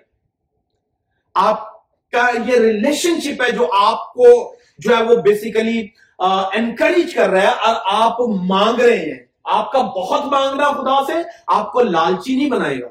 آپ 1.34 1.82
کا 2.10 2.30
یہ 2.46 2.58
ریلیشن 2.58 3.20
شپ 3.20 3.42
ہے 3.42 3.50
جو 3.50 3.68
آپ 3.80 4.12
کو 4.12 4.54
جو 4.78 4.96
ہے 4.96 5.02
وہ 5.02 5.14
بیسیکلی 5.14 5.88
انکریج 6.18 7.14
کر 7.14 7.30
رہا 7.30 7.42
ہے 7.42 7.46
اور 7.46 7.74
آپ 7.84 8.20
مانگ 8.20 8.80
رہے 8.80 8.96
ہیں۔ 8.96 9.26
آپ 9.44 9.72
کا 9.72 9.78
بہت 9.78 10.24
مانگنا 10.24 10.68
خدا 10.68 11.06
سے، 11.06 11.12
آپ 11.46 11.72
کو 11.72 11.80
لالچی 11.80 12.36
نہیں 12.36 12.50
بنائے 12.50 12.80
گا۔ 12.80 12.88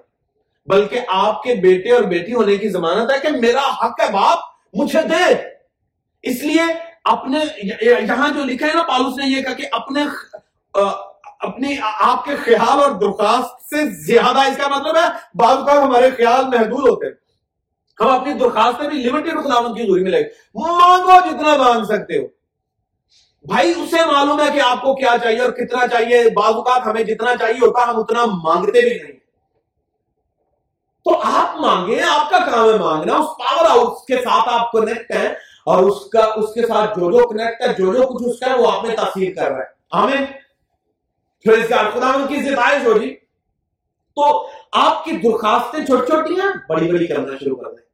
بلکہ 0.65 0.99
آپ 1.07 1.43
کے 1.43 1.55
بیٹے 1.55 1.91
اور 1.91 2.01
بیٹی 2.01 2.33
ہونے 2.33 2.55
کی 2.55 2.69
ضمانت 2.69 3.11
ہے 3.11 3.17
کہ 3.19 3.37
میرا 3.37 3.85
حق 3.85 4.01
ہے، 4.01 4.11
باپ، 4.11 4.39
مجھے 4.73 5.01
دے۔ 5.01 5.33
اس 6.23 6.43
لیے 6.43 6.73
اپنے، 7.03 7.39
یہاں 7.81 8.29
جو 8.29 8.43
لکھا 8.43 8.67
ہے 8.67 8.73
نا، 8.73 8.83
پالوس 8.83 9.17
نے 9.17 9.25
یہ 9.25 9.41
کہا 9.41 9.53
کہ 9.53 9.67
اپنے 9.71 10.01
اپنی، 11.39 11.75
آپ 11.81 12.25
کے 12.25 12.35
خیال 12.35 12.83
اور 12.83 12.91
درخواست 12.91 13.75
سے 13.75 13.89
زیادہ 13.89 14.39
اس 14.39 14.57
کا 14.57 14.67
مطلب 14.67 14.97
ہے، 14.97 15.07
بعض 15.33 15.57
کا 15.65 15.83
ہمارے 15.83 16.09
خیال 16.09 16.45
محدود 16.45 16.89
ہوتے 16.89 17.05
ہیں۔ 17.05 17.13
ہم 17.99 18.07
اپنی 18.07 18.33
درخواست 18.33 18.81
میں 18.81 18.89
بھی 18.89 19.03
لمیٹڈ 19.03 19.43
خداوند 19.43 19.77
کی 19.77 19.83
دوری 19.83 20.03
میں 20.03 20.11
لگے۔ 20.11 20.23
مانگو 20.55 21.29
جتنا 21.29 21.57
مانگ 21.57 21.83
سکتے 21.83 22.17
ہو۔ 22.17 22.36
بھائی 23.45 23.71
اسے 23.71 24.05
معلوم 24.05 24.41
ہے 24.41 24.45
کہ 24.53 24.61
آپ 24.61 24.81
کو 24.81 24.95
کیا 24.95 25.15
چاہیے 25.23 25.41
اور 25.41 25.51
کتنا 25.51 25.87
چاہیے۔ 25.87 26.29
بعض 26.29 26.53
اوقات 26.53 26.81
ہمیں 26.85 27.03
جتنا 27.03 27.35
چاہیے 27.35 27.67
ہوتا، 27.67 27.89
ہم 27.89 27.99
اتنا 27.99 28.25
مانگتے 28.25 28.71
بھی 28.71 29.03
نہیں۔ 29.03 29.17
تو 31.05 31.21
آپ 31.23 31.57
مانگے 31.57 32.01
آپ 32.01 32.29
کا 32.29 32.37
کام 32.39 32.69
ہے 32.69 32.77
مانگنا۔ 32.77 33.15
اس 33.15 33.25
پاور 33.25 33.65
ہاؤس 33.65 34.05
کے 34.05 34.15
ساتھ 34.15 34.49
آپ 34.49 34.71
کنیکٹ 34.71 35.11
ہیں 35.11 35.29
اور 35.65 35.83
اس 35.83 36.05
کا، 36.05 36.19
اس 36.19 36.53
کے 36.53 36.67
ساتھ 36.67 36.99
جو 36.99 37.11
جو 37.11 37.27
کنیکٹ 37.27 37.61
ہے، 37.61 37.67
جو 37.67 37.93
جو 37.93 38.07
کچھ 38.07 38.27
اس 38.27 38.39
کا 38.39 38.47
ہے، 38.47 38.57
وہ 38.57 38.71
آپ 38.71 38.85
میں 38.85 38.95
تاثیر 38.95 39.35
کر 39.35 39.47
رہا 39.47 39.57
ہے۔ 39.57 39.63
آمین۔ 39.91 40.25
پھر 41.43 41.51
اس 41.51 41.69
کا 41.69 41.77
خدا 41.93 42.07
ان 42.07 42.27
کی 42.27 42.41
زبائش 42.41 42.87
ہو 42.87 42.97
جی۔ 42.97 43.15
تو 44.15 44.47
آپ 44.71 45.03
کی 45.03 45.11
درخواستیں 45.11 45.85
چھوٹی 45.85 46.05
چھوٹی 46.05 46.33
ہیں، 46.33 46.67
بڑی 46.69 46.91
بڑی 46.91 47.07
کرنا 47.07 47.37
شروع 47.37 47.55
کر 47.55 47.69
دیں۔ 47.69 47.85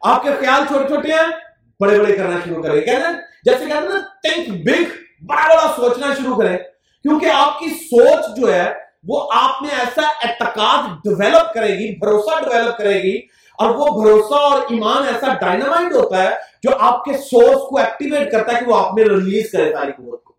آپ 0.00 0.22
کے 0.22 0.30
خیال 0.40 0.62
چھوٹے 0.66 0.88
چھوٹے 0.88 1.12
ہیں؟ 1.12 1.47
بڑے 1.80 1.98
بڑے 1.98 2.16
کرنا 2.16 2.38
شروع 2.44 2.62
کریں۔ 2.62 2.80
کہتے 2.80 2.90
ہیں 2.90 3.20
جیسے 3.44 3.58
کہتے 3.58 3.72
ہیں 3.72 3.80
نا 3.80 3.98
تھنک 4.22 4.48
بگ 4.48 4.92
بڑا 5.26 5.48
بڑا 5.48 5.72
سوچنا 5.76 6.14
شروع 6.14 6.36
کریں۔ 6.36 6.58
کیونکہ 7.02 7.26
آپ 7.26 7.58
کی 7.58 7.68
سوچ 7.70 8.36
جو 8.36 8.54
ہے، 8.54 8.74
وہ 9.08 9.28
آپ 9.34 9.62
میں 9.62 9.70
ایسا 9.70 10.02
اعتقاد 10.06 10.88
ڈیولپ 11.04 11.54
کرے 11.54 11.68
گی، 11.68 11.98
بھروسہ 11.98 12.40
ڈیولپ 12.40 12.78
کرے 12.78 13.02
گی، 13.02 13.16
اور 13.58 13.70
وہ 13.70 14.02
بھروسہ 14.02 14.34
اور 14.34 14.62
ایمان 14.62 15.06
ایسا 15.06 15.34
ڈائنامائٹ 15.34 15.92
ہوتا 15.92 16.22
ہے 16.22 16.30
جو 16.62 16.70
آپ 16.80 17.04
کے 17.04 17.12
سورس 17.12 17.68
کو 17.68 17.78
ایکٹیویٹ 17.78 18.32
کرتا 18.32 18.52
ہے 18.52 18.64
کہ 18.64 18.70
وہ 18.70 18.86
آپ 18.86 18.94
میں 18.94 19.04
ریلیز 19.04 19.50
کرے 19.50 19.72
ساری 19.72 19.92
قوت 19.92 20.24
کو۔ 20.24 20.34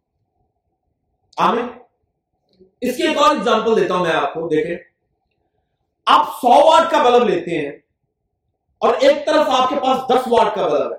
آمین؟ 1.38 1.68
اس 2.82 2.98
کی 2.98 3.04
ایک 3.04 3.18
اور 3.18 3.36
اگزامپل 3.36 3.82
دیتا 3.82 3.94
ہوں 3.94 4.06
میں 4.06 4.16
آپ 4.16 4.34
کو، 4.34 4.48
دیکھیں۔ 4.48 4.76
آپ 6.06 6.26
سو 6.26 6.72
واٹ 6.72 6.92
کا 6.92 7.04
بلب 7.04 7.30
لیتے 7.30 7.58
ہیں 7.58 7.72
اور 8.80 8.94
ایک 9.00 9.26
طرف 9.26 9.48
آپ 9.50 9.70
کے 9.70 9.76
پاس 9.76 10.10
دس 10.10 10.28
واٹ 10.28 10.56
کا 10.56 10.68
بلب 10.68 10.92
ہے۔ 10.94 10.99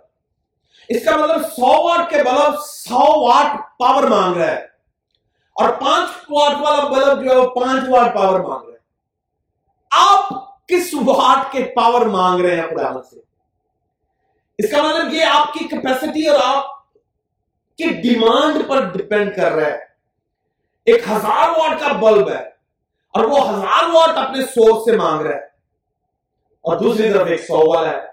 اس 0.91 1.05
کا 1.05 1.17
مطلب 1.17 1.43
سو 1.43 1.83
واٹ 1.85 2.11
کے 2.11 2.17
بلب 2.17 2.55
سو 2.67 3.29
واٹ 3.29 3.79
پاور 3.79 4.03
مانگ 4.03 4.37
رہا 4.37 4.47
ہے۔ 4.47 4.67
اور 5.55 5.69
پانچ 5.69 6.11
واٹ 6.31 6.53
والا 6.61 6.85
بلب 6.89 7.25
جو 7.25 7.31
ہے 7.31 7.37
وہ 7.37 7.51
پانچ 7.51 7.85
واٹ 7.89 8.15
پاور 8.15 8.41
مانگ 8.41 8.69
رہا 8.69 8.73
ہے۔ 8.73 8.79
آپ 9.91 10.29
کس 10.67 10.95
واٹ 11.07 11.53
کے 11.53 11.73
پاور 11.77 12.07
مانگ 12.07 12.41
رہے 12.41 12.61
ہیں 12.61 12.67
خدا 12.71 13.03
سے 13.03 13.21
اس 14.59 14.71
کا 14.71 14.83
مطلب 14.83 15.15
یہ 15.15 15.25
آپ 15.25 15.53
کی 15.53 15.69
کیپیسٹی 15.69 16.29
اور 16.29 16.39
آپ 16.45 16.65
کی 17.77 17.89
ڈیمانڈ 17.89 18.69
پر 18.69 18.81
ڈپینڈ 18.81 19.37
کر 19.37 19.53
رہا 19.53 19.67
ہے۔ 19.67 19.79
ایک 20.85 21.09
ہزار 21.11 21.49
واٹ 21.49 21.81
کا 21.81 21.93
بلب 21.93 22.29
ہے 22.29 22.43
اور 23.15 23.25
وہ 23.25 23.51
ہزار 23.51 23.85
واٹ 23.93 24.11
اپنے 24.17 24.43
سورس 24.43 24.85
سے 24.85 24.97
مانگ 24.97 25.21
رہا 25.21 25.35
ہے۔ 25.35 25.45
اور 26.61 26.77
دوسری 26.77 27.13
طرف 27.13 27.27
ایک 27.27 27.41
سو 27.41 27.75
والا 27.75 27.91
ہے۔ 27.91 28.10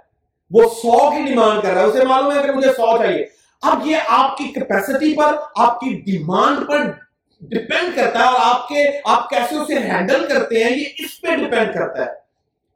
وہ 0.51 0.63
سو 0.63 1.11
کی 1.11 1.23
ڈیمانڈ 1.23 1.61
کر 1.61 1.73
رہا 1.73 1.81
ہے، 1.81 1.85
اسے 1.85 2.05
معلوم 2.05 2.37
ہے 2.37 2.43
کہ 2.43 2.51
مجھے 2.51 2.73
سو 2.73 2.97
چاہیے۔ 2.97 3.25
اب 3.61 3.87
یہ 3.87 3.97
آپ 4.07 4.37
کی 4.37 4.43
کیپیسٹی 4.43 5.15
پر، 5.15 5.35
آپ 5.55 5.79
کی 5.79 6.01
ڈیمانڈ 6.05 6.67
پر 6.67 6.83
ڈپینڈ 7.41 7.95
کرتا 7.95 8.19
ہے 8.19 8.23
اور 8.23 8.35
آپ 8.41 8.67
کے، 8.67 8.85
آپ 9.05 9.29
کیسے 9.29 9.55
اسے 9.55 9.79
ہینڈل 9.79 10.25
کرتے 10.27 10.63
ہیں، 10.63 10.77
یہ 10.77 10.85
اس 10.97 11.21
پہ 11.21 11.27
ڈپینڈ 11.27 11.73
کرتا 11.73 12.05
ہے 12.05 12.09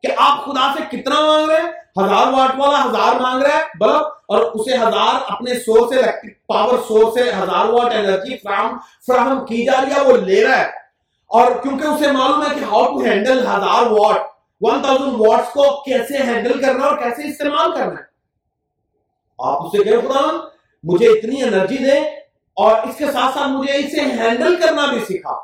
کہ 0.03 0.07
آپ 0.17 0.45
خدا 0.45 0.73
سے 0.77 0.97
کتنا 0.97 1.19
مانگ 1.19 1.49
رہے 1.49 1.61
ہیں۔ 1.61 1.71
ہزار 2.01 2.33
واٹ 2.33 2.59
والا 2.59 2.83
ہزار 2.85 3.19
مانگ 3.19 3.43
رہا 3.43 3.57
ہے، 3.57 3.63
بلب، 3.79 4.01
اور 4.27 4.41
اسے 4.41 4.77
ہزار 4.77 5.15
اپنے 5.27 5.53
سور 5.53 5.93
سے 5.93 5.99
الیکٹرک 5.99 6.47
پاور 6.47 6.77
سور 6.87 7.11
سے 7.11 7.29
ہزار 7.29 7.65
واٹ 7.65 7.93
انرجی 7.93 8.37
فراہم 8.37 8.77
فراہم 9.07 9.45
کی 9.45 9.65
جا 9.65 9.81
رہی 9.81 9.91
ہے، 9.95 10.01
وہ 10.01 10.17
لے 10.17 10.47
رہا 10.47 10.57
ہے۔ 10.57 10.81
اور 11.27 11.51
کیونکہ 11.51 11.87
اسے 11.87 12.11
معلوم 12.11 12.41
ہے 12.41 12.59
کہ 12.59 12.63
ہاؤ 12.63 12.85
ٹو 12.85 13.03
ہینڈل 13.05 13.39
ہزار 13.39 13.91
واٹ 13.91 14.30
ون 14.61 14.81
تھاؤزینڈ 14.81 15.13
واٹس 15.27 15.53
کو 15.53 15.83
کیسے 15.83 16.17
ہینڈل 16.17 16.61
کرنا 16.61 16.85
اور 16.85 16.97
کیسے 16.97 17.27
استعمال 17.27 17.71
کرنا 17.71 17.99
ہے؟ 17.99 18.11
آپ 19.39 19.65
اسے 19.65 19.83
کہ 19.83 20.01
خدا 20.01 20.47
مجھے 20.83 21.07
اتنی 21.07 21.43
انرجی 21.43 21.77
دے 21.77 21.99
اور 22.53 22.87
اس 22.87 22.97
کے 22.97 23.05
ساتھ 23.05 23.33
ساتھ 23.33 23.49
مجھے 23.49 23.73
اسے 23.73 24.01
ہینڈل 24.01 24.61
کرنا 24.61 24.85
بھی 24.85 24.99
سکھا۔ 24.99 25.39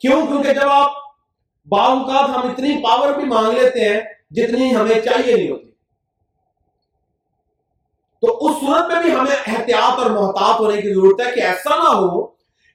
کیوں؟ 0.00 0.26
کیونکہ 0.26 0.52
جب 0.52 0.68
آپ 0.68 0.92
باوقات 1.66 2.28
ہم 2.28 2.50
اتنی 2.50 2.82
پاور 2.84 3.12
بھی 3.12 3.24
مانگ 3.24 3.52
لیتے 3.52 3.88
ہیں 3.88 4.00
جتنی 4.30 4.76
ہمیں 4.76 5.00
چاہیے 5.00 5.36
نہیں 5.36 5.50
ہوتی۔ 5.50 5.70
تو 8.20 8.46
اس 8.46 8.56
صورت 8.60 8.92
میں 8.92 9.02
بھی 9.02 9.14
ہمیں 9.14 9.36
احتیاط 9.46 9.98
اور 9.98 10.10
محتاط 10.10 10.60
ہونے 10.60 10.82
کی 10.82 10.94
ضرورت 10.94 11.26
ہے 11.26 11.32
کہ 11.32 11.40
ایسا 11.40 11.76
نہ 11.76 11.88
ہو 11.88 12.26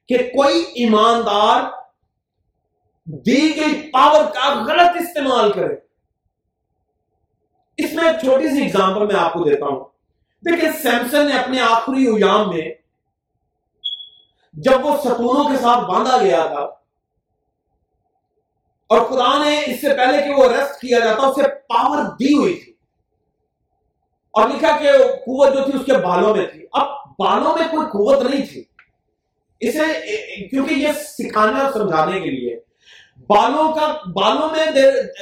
کہ 0.07 0.17
کوئی 0.17 0.65
ایماندار 0.75 1.86
دی 3.07 3.55
گئی 3.55 3.91
پاور 3.91 4.25
کا 4.25 4.63
غلط 4.63 4.95
استعمال 4.95 5.51
کرے۔ 5.51 5.75
اس 7.77 7.93
میں 7.93 8.03
ایک 8.03 8.19
چھوٹی 8.19 8.49
سی 8.49 8.65
اگزامپل 8.65 9.05
میں 9.05 9.15
آپ 9.15 9.33
کو 9.33 9.43
دیتا 9.43 9.65
ہوں۔ 9.65 9.85
دیکھیں 10.41 10.71
سیمسن 10.81 11.27
نے 11.27 11.33
اپنے 11.33 11.61
آخری 11.61 12.05
ایام 12.07 12.49
میں 12.49 12.73
جب 14.53 14.85
وہ 14.85 14.97
ستونوں 14.97 15.43
کے 15.43 15.57
ساتھ 15.57 15.85
باندھا 15.85 16.17
گیا 16.17 16.45
تھا 16.45 16.61
اور 18.87 19.01
خدا 19.01 19.43
نے 19.43 19.59
اس 19.59 19.81
سے 19.81 19.89
پہلے 19.89 20.23
کہ 20.23 20.33
وہ 20.33 20.51
ریسٹ 20.51 20.81
کیا 20.81 20.99
جاتا 20.99 21.27
اسے 21.27 21.43
پاور 21.43 22.03
دی 22.17 22.37
ہوئی 22.37 22.53
تھی۔ 22.53 22.73
اور 24.31 24.49
لکھا 24.49 24.77
کہ 24.79 24.91
قوت 24.97 25.53
جو 25.53 25.63
تھی 25.63 25.79
اس 25.79 25.85
کے 25.85 25.93
بالوں 25.93 26.35
میں 26.35 26.47
تھی۔ 26.47 26.65
اب 26.71 26.87
بالوں 27.19 27.57
میں 27.57 27.67
کوئی 27.71 27.87
قوت 27.87 28.23
نہیں 28.23 28.45
تھی۔ 28.45 28.63
اسے 29.59 29.85
کیونکہ 30.47 30.73
یہ 30.73 30.91
سکھانے 30.91 31.61
اور 31.61 31.71
سمجھانے 31.71 32.19
کے 32.19 32.29
لیے 32.29 32.66
بالوں 33.27 33.73
کا 33.73 33.93
بالوں 34.13 34.49
میں 34.49 34.81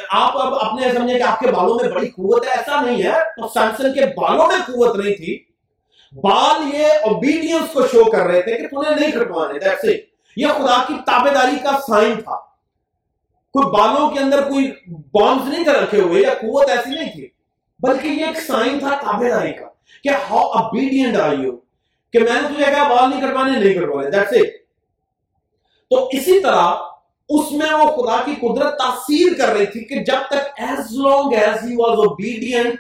آپ 0.10 0.38
اب 0.38 0.54
اپنے 0.56 0.92
سمجھے 0.94 1.18
کہ 1.18 1.24
آپ 1.24 1.40
کے 1.40 1.48
بالوں 1.48 1.80
میں 1.82 1.92
بڑی 1.92 2.08
قوت 2.08 2.46
ہے، 2.46 2.52
ایسا 2.52 2.82
نہیں 2.82 3.04
ہے۔ 3.04 3.12
تو 3.12 3.48
سیمسنگ 3.48 3.94
کے 3.94 4.06
بالوں 4.06 4.48
میں 4.48 4.58
قوت 4.66 4.96
نہیں 4.96 5.16
تھی۔ 5.16 5.44
بال 6.12 6.76
یہ 6.76 6.86
اوبیڈینس 6.86 7.74
کو 7.74 7.88
شو 7.88 8.12
کر 8.12 8.20
رہے 8.20 8.42
تھے 8.42 8.58
کہ 8.58 8.68
تمہیں 8.68 8.96
نہیں 8.96 9.12
کٹوانے 9.12 9.60
یہ 10.38 10.48
خدا 10.48 10.84
کی 10.88 10.94
تابے 11.06 11.30
داری 11.30 11.56
کا 11.64 11.72
سائن 11.88 12.22
تھا۔ 12.22 12.36
کوئی 13.54 13.66
بالوں 13.66 14.10
کے 14.10 14.20
اندر 14.20 14.42
کوئی 14.42 14.72
بامس 14.88 15.54
نہیں 15.54 15.64
کر 15.64 15.82
رکھے 15.82 16.02
ہوئے 16.02 16.22
یا 16.22 16.34
قوت 16.34 16.70
ایسی 16.70 16.90
نہیں 16.90 17.12
تھی، 17.12 17.28
بلکہ 17.80 18.08
یہ 18.08 18.26
ایک 18.26 18.38
سائن 18.38 18.80
تھا 18.80 18.90
تابے 18.90 19.30
داری 19.30 19.54
کا 19.54 19.66
کہ 20.04 20.10
ہاؤ 20.10 20.52
ابیڈینٹ 20.52 21.18
آر 21.18 21.34
یو 21.34 21.52
کہ 22.14 22.20
میں 22.20 22.42
نے 22.42 22.48
تجھے 22.48 22.66
کہا 22.66 22.88
بال 22.88 23.10
نہیں 23.10 23.22
کٹوانے 23.22 23.60
نہیں 23.60 23.74
کٹوانے 23.74 24.10
دیٹس 24.10 24.34
اٹ 24.34 24.48
تو 25.90 26.10
اسی 26.12 26.40
طرح 26.40 26.74
اس 27.30 27.52
میں 27.52 27.72
وہ 27.72 27.88
خدا 27.88 28.22
کی 28.26 28.36
قدرت 28.36 28.78
تاثیر 28.78 29.34
کر 29.38 29.48
رہی 29.48 29.66
تھی 29.66 29.84
کہ 29.86 30.04
جب 30.04 30.28
تک 30.28 30.62
as 30.62 30.92
long 30.92 31.34
as 31.34 31.64
he 31.64 31.76
was 31.76 31.98
obedient 31.98 32.80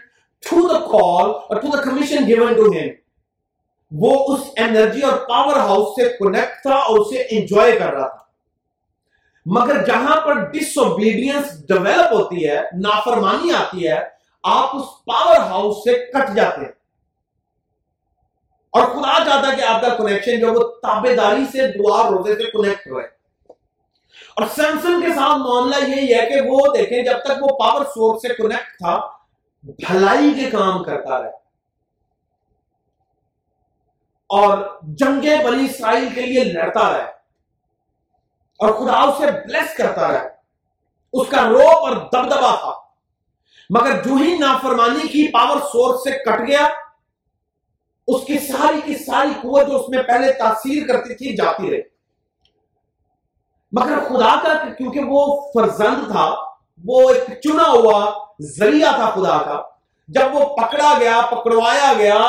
to 0.49 0.67
the 0.67 0.79
call 0.79 1.29
or 1.31 1.55
to 1.62 1.77
the 1.77 1.81
commission 1.81 2.27
given 2.27 2.53
to 2.53 2.62
him 2.62 2.88
وہ 3.91 4.34
اس 4.34 4.39
انرجی 4.58 5.01
اور 5.01 5.17
پاور 5.17 5.55
ہاؤس 5.55 5.88
سے 5.88 6.10
کنیکٹ 6.19 6.62
تھا 6.62 6.75
اور 6.75 6.99
اسے 6.99 7.23
انجوائے 7.29 7.71
کر 7.71 7.93
رہا 7.93 8.08
تھا۔ 8.08 8.25
مگر 9.45 9.86
جہاں 9.86 10.21
پر 10.21 10.34
ڈس 10.34 10.77
اوبیڈینس 10.77 11.67
ڈیولپ 11.67 12.13
ہوتی 12.13 12.49
ہے، 12.49 12.62
نافرمانی 12.73 13.51
آتی 13.51 13.88
ہے، 13.88 13.99
آپ 14.43 14.75
اس 14.75 15.05
پاور 15.05 15.38
ہاؤس 15.38 15.77
سے 15.77 16.12
کٹ 16.13 16.36
جاتے 16.36 16.62
ہیں۔ 16.62 16.71
اور 18.69 18.81
خدا 18.81 19.23
چاہتا 19.25 19.51
ہے 19.51 19.55
کہ 19.55 19.62
آپ 19.62 19.81
کا 19.81 19.89
کنیکشن 19.89 20.39
جو 20.39 20.53
وہ 20.53 20.60
تابے 20.60 21.15
داری 21.15 21.45
سے، 21.51 21.67
دعا 21.67 22.10
روزے 22.10 22.36
سے 22.36 22.43
کنیکٹ 22.43 22.88
رہے 22.88 23.14
اور 24.36 24.48
سیمسنگ 24.56 25.02
کے 25.02 25.10
ساتھ 25.10 25.39
معاملہ 25.39 25.76
یہی 25.88 26.13
ہے 26.13 26.30
کہ 26.30 26.41
وہ 26.50 26.60
دیکھیں 26.78 27.04
جب 27.04 27.17
تک 27.24 27.43
وہ 27.43 27.58
پاور 27.60 27.86
سورس 27.86 28.21
سے 28.21 28.28
کنیکٹ 28.28 28.78
تھا، 28.78 29.12
بھلائی 29.63 30.43
کے 30.43 30.50
کام 30.50 30.84
کرتا 30.84 31.21
رہے۔ 31.21 31.30
اور 34.30 34.80
جنگیں 34.82 35.43
بنی 35.43 35.65
اسرائیل 35.65 36.10
کے 36.15 36.21
لیے 36.21 36.43
لڑتا 36.43 36.98
رہے۔ 36.98 37.04
اور 38.60 38.74
خدا 38.74 38.98
اسے 38.98 39.32
بلیس 39.32 39.78
کرتا 39.78 40.08
رہے۔ 40.08 40.30
اس 41.13 41.28
کا 41.28 41.50
روپ 41.50 41.88
اور 41.88 41.91
دبدبا 41.91 42.56
تھا۔ 42.56 42.74
مگر 43.69 44.04
جو 44.04 44.13
ہی 44.13 44.38
نافرمانی 44.38 45.08
کی 45.08 45.32
پاور 45.32 45.58
سورس 45.58 46.04
سے 46.04 46.24
کٹ 46.24 46.48
گیا، 46.48 46.67
اس 48.08 48.21
کی 48.28 48.39
ساری 48.39 48.82
کی 48.86 48.98
ساری 48.98 49.30
قوت 49.30 49.67
جو 49.67 49.76
اس 49.76 49.89
میں 49.89 50.04
پہلے 50.04 50.34
تاثیر 50.34 50.88
کرتی 50.88 51.15
تھی، 51.15 51.36
جاتی 51.36 51.71
رہی۔ 51.71 51.94
مگر 53.79 53.99
خدا 53.99 54.35
کا 54.43 54.69
کیونکہ 54.77 54.99
وہ 55.07 55.51
فرزند 55.53 56.11
تھا، 56.11 56.35
وہ 56.85 57.09
ایک 57.09 57.41
چنا 57.41 57.63
ہوا 57.63 58.13
ذریعہ 58.41 58.95
تھا 58.95 59.09
خدا 59.09 59.38
کا۔ 59.38 59.61
جب 60.07 60.21
وہ 60.33 60.55
پکڑا 60.55 60.97
گیا، 60.99 61.21
پکڑوایا 61.31 61.93
گیا، 61.97 62.21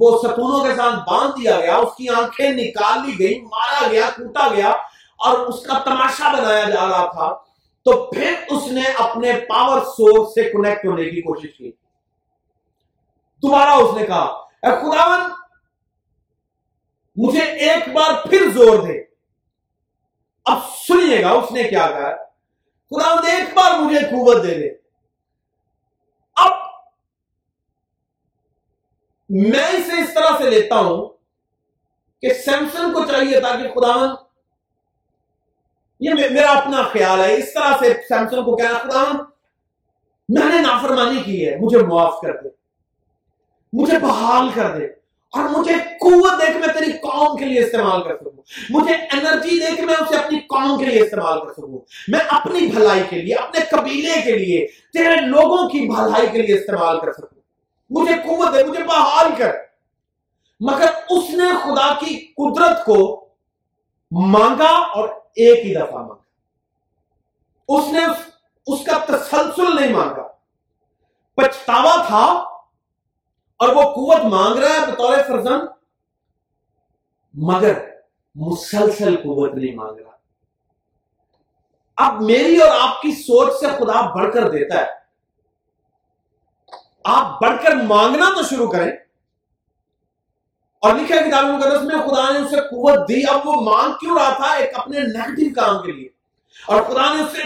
وہ 0.00 0.18
ستونوں 0.18 0.64
کے 0.64 0.74
ساتھ 0.74 0.94
باندھ 0.94 1.40
دیا 1.40 1.60
گیا، 1.60 1.76
اس 1.76 1.96
کی 1.96 2.08
آنکھیں 2.08 2.50
نکال 2.50 2.98
لی 3.06 3.18
گئی 3.18 3.40
مارا 3.40 3.86
گیا 3.90 4.10
ٹوٹا 4.16 4.48
گیا 4.56 4.68
اور 5.18 5.38
اس 5.38 5.62
کا 5.62 5.78
تماشا 5.78 6.32
بنایا 6.32 6.64
جا 6.64 6.88
رہا 6.88 7.06
تھا۔ 7.12 7.34
تو 7.84 8.10
پھر 8.10 8.34
اس 8.50 8.66
نے 8.66 8.82
اپنے 8.98 9.32
پاور 9.48 9.80
سورس 9.80 10.34
سے 10.34 10.50
کنیکٹ 10.50 10.86
ہونے 10.86 11.04
کی 11.04 11.20
کوشش 11.20 11.58
کی۔ 11.58 11.70
دوبارہ 13.42 13.70
اس 13.70 13.94
نے 13.96 14.06
کہا، 14.06 14.24
اے 14.62 14.70
خداون 14.70 15.20
مجھے 17.16 17.42
ایک 17.42 17.88
بار 17.88 18.26
پھر 18.28 18.50
زور 18.50 18.78
دے۔ 18.78 19.15
اب 20.46 20.58
سنیے 20.88 21.22
گا 21.22 21.30
اس 21.30 21.52
نے 21.52 21.64
کیا 21.64 21.86
کہا 21.86 22.14
خداون 22.90 23.26
ایک 23.26 23.54
بار 23.54 23.78
مجھے 23.78 23.98
قوت 23.98 24.42
دے 24.42 24.54
دے۔ 24.54 24.68
اب 26.36 26.52
میں 29.28 29.66
اسے 29.66 30.02
اس 30.02 30.14
طرح 30.14 30.38
سے 30.38 30.50
لیتا 30.50 30.74
ہوں 30.74 31.06
کہ 32.22 32.34
سیمسنگ 32.34 32.92
کو 32.92 33.04
چاہیے 33.04 33.40
تھا 33.40 33.56
کہ 33.56 33.68
خداون 33.74 34.10
یہ 36.00 36.14
میرا 36.14 36.52
اپنا 36.52 36.82
خیال 36.82 37.20
ہے۔ 37.20 37.34
اس 37.34 37.54
طرح 37.54 37.72
سے 37.80 37.94
سیمسنگ 38.08 38.44
کو 38.44 38.56
کہنا 38.56 38.78
خدا 38.78 39.12
میں 40.28 40.48
نے 40.48 40.60
نافرمانی 40.60 41.22
کی 41.22 41.48
ہے، 41.48 41.56
مجھے 41.56 41.78
معاف 41.78 42.20
کر 42.22 42.42
دے۔ 42.42 42.48
مجھے 43.72 43.98
بحال 43.98 44.48
کر 44.54 44.76
دے۔ 44.76 45.05
اور 45.36 45.58
مجھے 45.58 45.74
قوت 46.00 46.40
دے 46.40 46.52
کے 46.52 46.58
میں 46.58 46.68
تیری 46.68 46.92
قوم 46.92 47.36
کے 47.36 47.44
لیے 47.44 47.64
استعمال 47.64 48.02
کر 48.02 48.16
سکوں۔ 48.16 48.42
مجھے 48.70 48.94
انرجی 48.94 49.60
دے 49.60 49.76
کے 49.76 49.82
میں 49.82 49.94
اسے 49.94 50.16
اپنی 50.16 50.38
قوم 50.38 50.78
کے 50.78 50.84
لیے 50.84 51.02
استعمال 51.02 51.40
کر 51.40 51.52
سکوں۔ 51.52 51.78
میں 52.08 52.20
اپنی 52.28 52.66
بھلائی 52.66 53.02
کے 53.08 53.16
لیے، 53.16 53.34
اپنے 53.34 53.60
قبیلے 53.70 54.20
کے 54.22 54.38
لیے، 54.38 54.66
تیرے 54.92 55.16
لوگوں 55.16 55.68
کی 55.68 55.80
بھلائی 55.80 56.26
کے 56.26 56.42
لیے 56.42 56.54
استعمال 56.58 57.00
کر 57.00 57.12
سکوں۔ 57.12 57.40
مجھے 57.90 58.14
قوت 58.14 58.54
دے، 58.54 58.64
مجھے 58.64 58.84
بحال 58.84 59.26
کر۔ 59.38 59.52
مگر 60.60 60.86
اس 61.10 61.30
نے 61.30 61.44
خدا 61.62 61.94
کی 61.94 62.32
قدرت 62.36 62.84
کو 62.84 63.28
مانگا 64.10 64.68
اور 64.68 65.08
ایک 65.34 65.66
ہی 65.66 65.74
دفعہ 65.74 66.02
مانگا۔ 66.02 66.14
اس 67.68 67.92
نے 67.92 67.98
اس 68.66 68.80
کا 68.84 69.16
تسلسل 69.16 69.76
نہیں 69.80 69.92
مانگا۔ 69.92 70.22
پچھتاوا 71.34 72.04
تھا 72.06 72.55
اور 73.56 73.68
وہ 73.68 73.82
قوت 73.82 74.24
مانگ 74.24 74.58
رہا 74.58 74.68
ہے 74.68 74.92
بطور 74.92 75.16
فرزند، 75.28 75.62
مگر 77.34 77.72
مسلسل 78.34 79.16
قوت 79.16 79.54
نہیں 79.54 79.74
مانگ 79.74 79.98
رہا۔ 79.98 80.06
اب 81.96 82.22
میری 82.22 82.56
اور 82.56 82.70
آپ 82.80 83.02
کی 83.02 83.10
سوچ 83.12 83.52
سے 83.60 83.66
خدا 83.66 84.14
بڑھ 84.14 84.34
کر 84.34 84.50
دیتا 84.50 84.78
ہے۔ 84.78 84.86
آپ 87.04 87.40
بڑھ 87.40 87.62
کر 87.62 87.76
مانگنا 87.76 88.24
تو 88.36 88.42
شروع 88.42 88.72
کریں۔ 88.72 88.90
اور 90.78 90.94
لکھا 90.94 91.16
کتاب 91.16 91.44
مقدس 91.44 91.82
میں 91.82 92.08
خدا 92.08 92.32
نے 92.32 92.38
اسے 92.38 92.56
قوت 92.56 93.08
دی۔ 93.08 93.22
اب 93.28 93.40
وہ 93.44 93.52
مانگ 93.52 93.92
کیوں 93.92 94.18
رہا 94.18 94.32
تھا؟ 94.32 94.52
ایک 94.52 94.70
اپنے 94.74 95.00
نیگیٹو 95.00 95.60
کام 95.60 95.82
کے 95.82 95.92
لیے۔ 95.92 96.08
اور 96.66 96.82
خدا 96.82 97.14
نے 97.14 97.22
اسے 97.22 97.42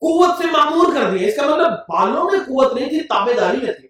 قوت 0.00 0.38
سے 0.38 0.46
معمول 0.46 0.94
کر 0.94 1.10
دیا۔ 1.10 1.28
اس 1.28 1.36
کا 1.36 1.42
مطلب 1.42 1.72
بالوں 1.72 2.24
میں 2.24 2.40
قوت 2.40 2.72
نہیں 2.72 2.88
تھی، 2.88 3.00
تابے 3.00 3.34
داری 3.34 3.56
میں 3.56 3.72
تھی۔ 3.72 3.85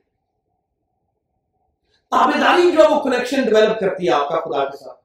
تابے 2.18 2.38
داری 2.38 2.72
جو 2.72 2.82
ہے 2.82 2.88
وہ 2.88 3.00
کنیکشن 3.00 3.42
ڈیولپ 3.42 3.80
کرتی 3.80 4.06
ہے 4.06 4.12
آپ 4.12 4.28
کا 4.28 4.40
خدا 4.40 4.64
کے 4.64 4.76
ساتھ۔ 4.76 5.00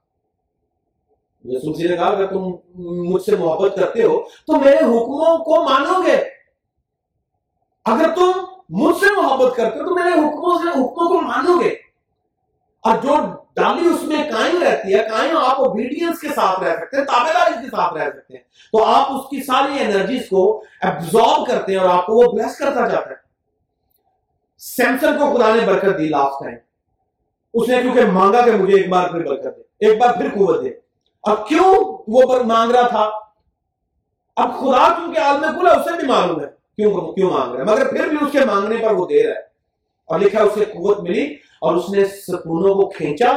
یسوع 1.44 1.90
نے 1.90 1.96
کہا، 1.96 2.06
اگر 2.06 2.28
تم 2.28 2.56
مجھ 2.76 3.24
سے 3.24 3.36
محبت 3.36 3.76
کرتے 3.76 4.04
ہو، 4.04 4.22
تو 4.22 4.60
میرے 4.60 4.78
حکموں 4.78 5.38
کو 5.38 5.70
مانو 5.70 6.04
گے۔ 6.06 6.24
اگر 7.86 8.16
تم 8.16 8.32
مجھ 8.70 8.98
سے 8.98 9.22
محبت 9.22 9.56
کرتے 9.56 9.80
ہو، 9.80 9.84
تو 9.84 9.96
میرے 9.96 10.10
حکموں 10.10 10.58
سے 10.58 10.70
حکموں 10.70 11.10
کو 11.10 11.22
مانو 11.22 11.62
گے۔ 11.62 11.70
اور 12.82 12.98
جو 12.98 13.16
ڈالی 13.56 13.88
اس 13.88 14.04
میں 14.04 14.24
قائم 14.24 14.64
رہتی 14.64 14.94
ہے، 14.94 15.10
قائم 15.10 15.38
آپ 15.38 15.60
اوبیڈینس 15.60 16.20
کے 16.20 16.30
ساتھ 16.30 16.60
رہ 16.60 16.76
سکتے 16.76 16.98
ہیں 16.98 17.04
تابے 17.04 17.34
داری 17.34 17.54
کے 17.54 17.68
ساتھ 17.68 17.94
رہ 17.94 18.10
سکتے 18.10 18.34
ہیں۔ 18.38 18.44
تو 18.44 18.84
آپ 18.84 19.12
اس 19.12 19.30
کی 19.30 19.44
ساری 19.44 19.84
انرجیز 19.84 20.30
کو 20.30 20.64
ایبزارب 20.82 21.48
کرتے 21.48 21.72
ہیں 21.72 21.80
اور 21.80 21.90
آپ 21.90 22.06
کو 22.06 22.14
وہ 22.14 22.32
بلیس 22.32 22.58
کرتا 22.58 22.88
جاتا 22.88 23.10
ہے۔ 23.10 23.16
سیمسنگ 24.58 25.20
کو 25.20 25.38
خدا 25.38 25.56
نے 25.56 25.62
برکت 25.66 26.00
دی 26.00 26.10
لاسٹ 26.10 26.44
ٹائم 26.44 26.56
اس 27.54 27.70
نے 27.70 27.82
کیونکہ 27.82 28.06
مانگا 28.06 28.46
کہ 28.46 28.52
مجھے 28.52 28.78
ایک 28.78 28.90
بار 28.90 29.10
پھر 29.10 29.24
برکت 29.26 29.58
دے، 29.58 29.86
ایک 29.86 30.00
بار 30.00 30.14
پھر 30.14 30.30
قوت 30.30 30.66
دے۔ 30.66 30.70
اب 31.24 31.48
کیوں 31.48 31.98
وہ 32.08 32.44
مانگ 32.44 32.72
رہا 32.72 32.88
تھا؟ 32.88 33.10
اب 34.36 34.52
خدا 34.60 34.94
کیونکہ 34.94 35.20
عالم 35.20 35.60
کل 35.60 35.68
ہے، 35.68 35.72
اسے 35.72 36.00
بھی 36.00 36.08
معلوم 36.08 36.42
ہے۔ 36.42 36.62
کیوں 36.76 37.12
کیوں 37.14 37.30
مانگ 37.32 37.56
رہا 37.56 37.60
ہے؟ 37.60 37.64
مگر 37.64 37.90
پھر 37.90 38.08
بھی 38.08 38.18
اس 38.22 38.32
کے 38.32 38.40
مانگنے 38.40 38.76
پر 38.78 38.92
وہ 38.92 39.06
دے 39.06 39.24
رہا 39.24 39.34
ہے۔ 39.34 39.52
اور 40.06 40.20
لکھا 40.20 40.44
اسے 40.44 40.66
قوت 40.66 41.00
ملی 41.00 41.34
اور 41.62 41.76
اس 41.76 41.90
نے 41.90 42.06
ستونوں 42.06 42.76
کو 42.76 42.90
کھینچا 42.90 43.30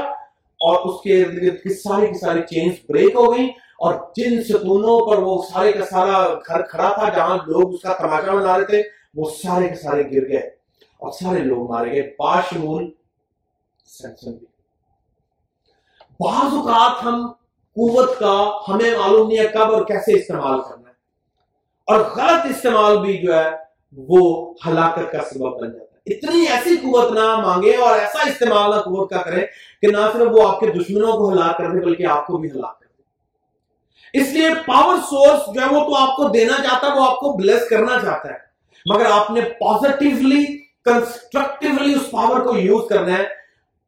اور 0.54 0.86
اس 0.86 1.00
کے 1.00 1.24
کی 1.50 1.74
ساری 1.74 2.06
کی 2.06 2.18
ساری 2.18 2.42
چینز 2.42 2.72
بریک 2.88 3.14
ہو 3.14 3.36
گئی 3.36 3.46
اور 3.78 3.94
جن 4.16 4.42
ستونوں 4.42 5.10
پر 5.10 5.18
وہ 5.18 5.42
سارے 5.52 5.72
کا 5.72 5.84
سارا 5.84 6.34
گھر 6.34 6.62
کھڑا 6.62 6.88
تھا، 6.94 7.08
جہاں 7.08 7.38
لوگ 7.46 7.74
اس 7.74 7.82
کا 7.82 7.92
تماشا 7.92 8.34
بنا 8.34 8.58
رہے 8.58 8.64
تھے، 8.64 8.82
وہ 9.14 9.30
سارے 9.44 9.68
کے 9.68 9.74
سارے 9.74 10.02
گر 10.02 10.28
گئے 10.28 10.50
اور 10.98 11.12
سارے 11.12 11.38
لوگ 11.38 11.70
مارے 11.70 11.90
گئے۔ 11.90 12.14
باشمول 12.18 12.90
سنسن 13.84 14.32
بھی 14.32 14.46
بعض 16.20 16.54
اوقات 16.54 17.04
ہم 17.04 17.32
قوت 17.76 18.18
کا 18.18 18.50
ہمیں 18.68 18.98
معلوم 18.98 19.28
نہیں 19.28 19.38
ہے 19.38 19.46
کب 19.46 19.74
اور 19.74 19.84
کیسے 19.84 20.12
استعمال 20.12 20.60
کرنا 20.60 20.88
ہے۔ 20.88 20.94
اور 21.86 22.00
غلط 22.00 22.46
استعمال 22.50 22.96
بھی 22.98 23.18
جو 23.18 23.34
ہے 23.34 23.50
وہ 23.96 24.54
ہلاکت 24.66 25.12
کا 25.12 25.18
سبب 25.18 25.60
بن 25.60 25.72
جاتا 25.72 25.96
ہے۔ 25.96 26.14
اتنی 26.14 26.46
ایسی 26.46 26.76
قوت 26.76 27.12
نہ 27.12 27.36
مانگے 27.36 27.76
اور 27.76 27.98
ایسا 27.98 28.28
استعمال 28.28 28.70
نہ 28.70 28.80
قوت 28.80 29.10
کا 29.10 29.22
کرے 29.22 29.46
کہ 29.82 29.86
نہ 29.86 29.98
صرف 30.12 30.28
وہ 30.32 30.48
آپ 30.48 30.60
کے 30.60 30.66
دشمنوں 30.66 31.12
کو 31.12 31.32
ہلاک 31.32 31.58
کر 31.58 31.70
دے 31.70 31.80
بلکہ 31.80 32.06
آپ 32.06 32.26
کو 32.26 32.36
بھی 32.36 32.50
ہلاک 32.50 32.80
کر 32.80 32.86
دے۔ 32.98 33.02
اس 34.20 34.28
لیے 34.28 34.48
پاور 34.66 34.96
سورس 35.10 35.54
جو 35.54 35.60
ہے 35.60 35.66
وہ 35.66 35.84
تو 35.84 35.96
آپ 35.96 36.16
کو 36.16 36.28
دینا 36.28 36.56
چاہتا 36.56 36.86
ہے، 36.86 36.98
وہ 36.98 37.10
آپ 37.10 37.20
کو 37.20 37.32
بلیس 37.32 37.68
کرنا 37.70 38.00
چاہتا 38.00 38.28
ہے۔ 38.28 38.38
مگر 38.94 39.06
آپ 39.10 39.30
نے 39.30 39.40
پازیٹیولی 39.40 40.58
کنسٹرکٹیولی 40.84 41.94
اس 41.94 42.10
پاور 42.10 42.40
کو 42.40 42.56
یوز 42.56 42.88
کرنا 42.88 43.18
ہے۔ 43.18 43.43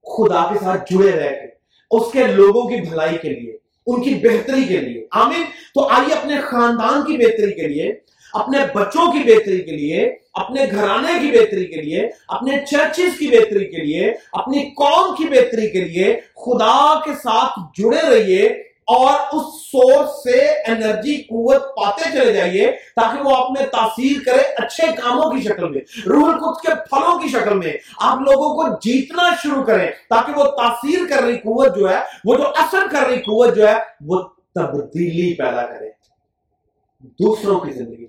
خدا 0.07 0.53
کے 0.53 0.65
ساتھ 0.65 0.93
جڑے 0.93 1.11
رہ 1.11 1.31
کے، 1.31 1.47
اس 1.91 2.13
کے 2.13 2.27
لوگوں 2.27 2.69
کی 2.69 2.77
بھلائی 2.77 3.19
کے 3.19 3.29
لیے، 3.29 3.57
ان 3.87 4.03
کی 4.03 4.15
بہتری 4.15 4.65
کے 4.65 4.77
لیے۔ 4.77 5.07
آمین؟ 5.11 5.43
تو 5.75 5.89
آئیے 5.89 6.15
اپنے 6.15 6.35
خاندان 6.41 7.01
کی 7.07 7.17
بہتری 7.17 7.53
کے 7.53 7.69
لیے، 7.69 7.93
اپنے 8.33 8.59
بچوں 8.75 9.13
کی 9.13 9.19
بہتری 9.19 9.61
کے 9.61 9.71
لیے، 9.71 10.15
اپنے 10.35 10.67
گھرانے 10.71 11.13
کی 11.21 11.39
بہتری 11.39 11.65
کے 11.65 11.83
لیے، 11.83 12.09
اپنے 12.29 12.57
چرچز 12.71 13.19
کی 13.19 13.27
بہتری 13.27 13.65
کے 13.65 13.83
لیے، 13.83 14.13
اپنی 14.33 14.59
قوم 14.59 15.15
کی 15.17 15.25
بہتری 15.25 15.69
کے 15.69 15.81
لیے 15.81 16.21
خدا 16.37 17.01
کے 17.05 17.11
ساتھ 17.15 17.81
جڑے 17.81 18.15
رہیے۔ 18.15 18.66
اور 18.89 19.37
اس 19.37 19.71
سورس 19.71 20.11
سے 20.23 20.41
انرجی 20.67 21.17
قوت 21.23 21.63
پاتے 21.63 22.11
چلے 22.13 22.33
جائیے 22.33 22.71
تاکہ 22.71 23.23
وہ 23.23 23.37
آپ 23.37 23.51
میں 23.51 23.67
تاثیر 23.67 24.25
کرے 24.27 24.43
اچھے 24.43 24.87
کاموں 24.87 25.31
کی 25.31 25.43
شکل 25.43 25.69
میں 25.69 25.81
روح 26.07 26.33
القدس 26.33 26.61
کے 26.61 26.75
پھلوں 26.91 27.19
کی 27.19 27.29
شکل 27.29 27.59
میں 27.59 27.73
آپ 28.01 28.19
لوگوں 28.19 28.55
کو 28.55 28.77
جیتنا 28.83 29.31
شروع 29.43 29.63
کریں 29.65 29.91
تاکہ 30.09 30.39
وہ 30.39 30.45
تاثیر 30.45 30.99
کر 31.11 31.23
رہی 31.23 31.39
قوت 31.39 31.77
جو 31.77 31.91
ہے، 31.91 32.01
وہ 32.25 32.35
جو 32.35 32.49
اثر 32.49 32.87
کر 32.91 33.07
رہی 33.07 33.17
قوت 33.17 33.57
جو 33.57 33.69
ہے، 33.69 33.75
وہ 34.01 34.23
تبدیلی 34.55 35.35
پیدا 35.35 35.67
کرے۔ 35.67 35.91
دوسروں 37.03 37.61
کی 37.61 37.73
زندگی، 37.73 38.07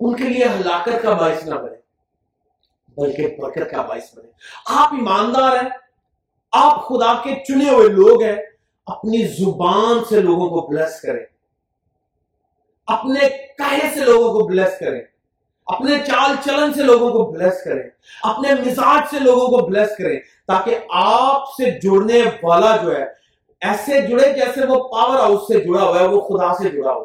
ان 0.00 0.14
کے 0.14 0.24
لیے 0.24 0.44
ہلاکت 0.44 1.02
کا 1.02 1.12
باعث 1.12 1.46
نہ 1.46 1.54
بنے، 1.54 1.76
بلکہ 2.96 3.36
برکت 3.38 3.70
کا 3.70 3.82
باعث 3.82 4.14
بنے۔ 4.14 4.30
آپ 4.66 4.88
ایماندار 4.92 5.52
ہیں، 5.52 5.70
آپ 6.52 6.88
خدا 6.88 7.12
کے 7.14 7.34
چنے 7.48 7.70
ہوئے 7.70 7.88
لوگ 7.88 8.22
ہیں 8.22 8.36
اپنی 8.90 9.26
زبان 9.26 10.04
سے 10.08 10.20
لوگوں 10.20 10.48
کو 10.48 10.66
بلیس 10.66 11.00
کریں۔ 11.00 11.24
اپنے 12.86 13.20
کہے 13.58 13.90
سے 13.94 14.00
لوگوں 14.00 14.40
کو 14.40 14.46
بلیس 14.46 14.78
کریں۔ 14.78 15.00
اپنے 15.66 15.98
چال 15.98 16.36
چلن 16.44 16.72
سے 16.72 16.82
لوگوں 16.82 17.10
کو 17.10 17.30
بلیس 17.30 17.64
کریں۔ 17.64 17.82
اپنے 18.22 18.54
مزاج 18.54 19.02
سے 19.10 19.18
لوگوں 19.18 19.48
کو 19.48 19.66
بلیس 19.66 19.96
کریں۔ 19.98 20.20
تاکہ 20.46 20.78
آپ 20.90 21.44
سے 21.48 21.70
جڑنے 21.70 22.22
والا 22.42 22.76
جو 22.76 22.96
ہے، 22.96 23.04
ایسے 23.60 24.06
جڑے 24.06 24.32
جیسے 24.32 24.66
وہ 24.66 24.88
پاور 24.88 25.18
ہاؤس 25.20 25.40
سے 25.48 25.60
جڑا 25.60 25.82
ہوا 25.82 26.00
ہے، 26.00 26.06
وہ 26.06 26.20
خدا 26.20 26.54
سے 26.54 26.68
جڑا 26.68 26.92
ہوا 26.92 27.04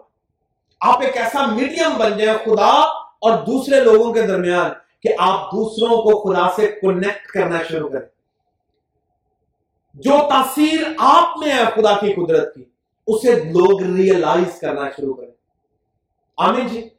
آپ 0.79 1.01
ایک 1.01 1.17
ایسا 1.17 1.45
میڈیم 1.45 1.97
بن 1.97 2.17
جائیں 2.17 2.45
خدا 2.45 2.81
اور 3.15 3.37
دوسرے 3.37 3.79
لوگوں 3.79 4.13
کے 4.13 4.21
درمیان 4.21 4.71
کہ 5.01 5.09
آپ 5.19 5.51
دوسروں 5.51 5.89
کو 5.89 6.33
خدا 6.33 6.47
سے 6.55 6.67
کنیکٹ 6.81 7.27
کرنا 7.27 7.57
شروع 7.69 7.89
کریں۔ 7.89 8.14
جو 9.95 10.11
تاثیر 10.29 10.81
آپ 10.99 11.37
میں 11.37 11.51
ہے 11.51 11.63
خدا 11.75 11.93
کی 11.93 12.13
قدرت 12.13 12.55
کی، 12.55 12.63
اسے 13.07 13.35
لوگ 13.35 13.81
ریئلائز 13.95 14.59
کرنا 14.59 14.89
شروع 14.89 15.13
کریں۔ 15.13 15.31
آمین 16.37 16.67
جی؟ 16.67 16.89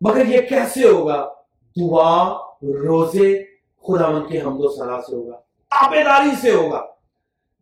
مگر 0.00 0.26
یہ 0.26 0.40
کیسے 0.40 0.88
ہوگا؟ 0.88 1.32
دعا 1.80 2.32
روزے 2.62 3.44
خدا 3.82 4.08
من 4.08 4.26
کے 4.28 4.40
حمد 4.40 4.60
و 4.60 4.76
سنا 4.76 5.00
سے 5.00 5.16
ہوگا۔ 5.16 5.36
تابے 5.70 6.02
داری 6.02 6.30
سے 6.40 6.50
ہوگا۔ 6.50 6.86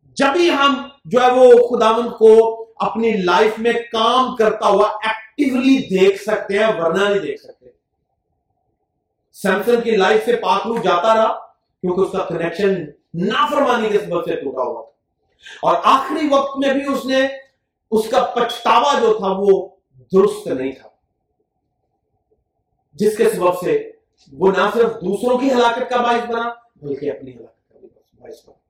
جب 0.05 0.27
ہی 0.37 0.51
ہم 0.51 0.89
جو 1.05 1.23
ہے 1.23 1.31
وہ 1.31 1.69
خدا 1.69 1.93
کو 2.19 2.65
اپنی 2.77 3.13
لائف 3.13 3.59
میں 3.59 3.73
کام 3.73 4.37
کرتا 4.37 4.69
ہوا 4.69 4.89
ایکٹیولی 4.89 5.99
دیکھ 5.99 6.23
سکتے 6.23 6.59
ہیں، 6.59 6.83
ورنہ 6.83 7.05
نہیں 7.05 7.19
دیکھ 7.19 7.43
سکتے۔ 7.43 7.67
سیمسنگ 9.33 9.81
کی 9.81 9.91
لائف 9.91 10.25
سے 10.25 10.37
پاکلو 10.37 10.77
جاتا 10.83 11.15
رہا 11.15 11.47
کیونکہ 11.81 12.01
اس 12.01 12.13
کا 12.13 12.19
کنیکشن 12.19 13.00
نافرمانی 13.15 13.89
کے 13.89 13.99
سبب 13.99 14.25
سے 14.25 14.37
ٹوٹا 14.37 14.63
ہوا 14.63 14.83
تھا۔ 14.83 14.91
اور 15.63 15.77
آخری 15.85 16.29
وقت 16.29 16.59
میں 16.59 16.75
بھی 16.75 16.93
اس 16.93 17.05
نے 17.05 17.29
اس 17.91 18.11
کا 18.11 18.33
پچھتاوا 18.37 18.99
جو 19.01 19.19
تھا 19.19 19.27
وہ 19.39 19.69
درست 20.13 20.47
نہیں 20.47 20.73
تھا۔ 20.73 20.89
جس 22.93 23.17
کے 23.17 23.31
سبب 23.31 23.61
سے 23.61 23.93
وہ 24.33 24.53
نہ 24.53 24.71
صرف 24.75 24.91
دوسروں 24.93 25.39
کی 25.39 25.53
ہلاکت 25.53 25.91
کا 25.91 25.97
باعث 25.97 26.31
بنا، 26.31 26.55
بلکہ 26.77 27.11
اپنی 27.11 27.37
ہلاکت 27.37 27.73
کا 27.73 27.79
بھی 27.79 27.89
باعث 28.21 28.49
بنا۔ 28.49 28.61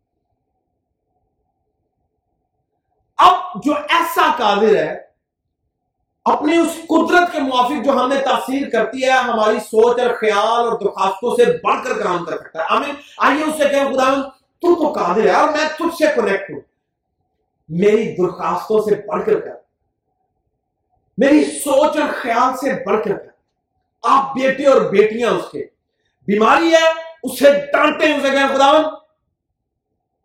اب 3.16 3.62
جو 3.64 3.74
ایسا 3.74 4.34
قادر 4.38 4.76
ہے 4.76 5.09
اپنی 6.24 6.56
اس 6.56 6.76
قدرت 6.88 7.32
کے 7.32 7.38
موافق 7.38 7.84
جو 7.84 7.92
ہمیں 7.92 8.22
تاثیر 8.22 8.68
کرتی 8.70 9.04
ہے، 9.04 9.10
ہماری 9.10 9.60
سوچ 9.60 10.00
اور 10.00 10.10
خیال 10.10 10.38
اور 10.38 10.78
درخواستوں 10.80 11.36
سے 11.36 11.44
بڑھ 11.44 11.84
کر 11.84 12.02
کام 12.02 12.24
کر 12.24 12.38
سکتا 12.38 12.58
ہے۔ 12.58 12.64
آمین۔ 12.68 12.94
آئیے 13.18 13.44
اس 13.44 13.62
سے 13.62 13.68
کہیں 13.68 13.84
خدا 13.84 14.14
تو 14.62 14.74
تو 14.74 15.00
قادر 15.00 15.24
ہے 15.24 15.30
اور 15.30 15.48
میں 15.48 15.68
تجھ 15.78 15.96
سے 15.98 16.04
کنیکٹ 16.16 16.50
ہوں۔ 16.50 16.60
میری 17.68 18.16
درخواستوں 18.16 18.82
سے 18.82 18.94
بڑھ 19.06 19.26
کر 19.26 19.40
کر 19.40 19.50
میری 21.18 21.44
سوچ 21.44 21.96
اور 21.96 22.08
خیال 22.12 22.56
سے 22.56 22.84
بڑھ 22.86 23.04
کر 23.04 23.16
کر 23.16 23.26
آپ 24.02 24.34
بیٹے 24.34 24.66
اور 24.66 24.80
بیٹیاں 24.80 25.30
اس 25.30 25.50
کے۔ 25.52 25.66
بیماری 26.26 26.74
ہے، 26.74 27.02
اسے 27.22 27.52
ڈانٹے 27.72 28.14
اسے 28.14 28.30
کہیں 28.30 28.48
خدا 28.48 28.70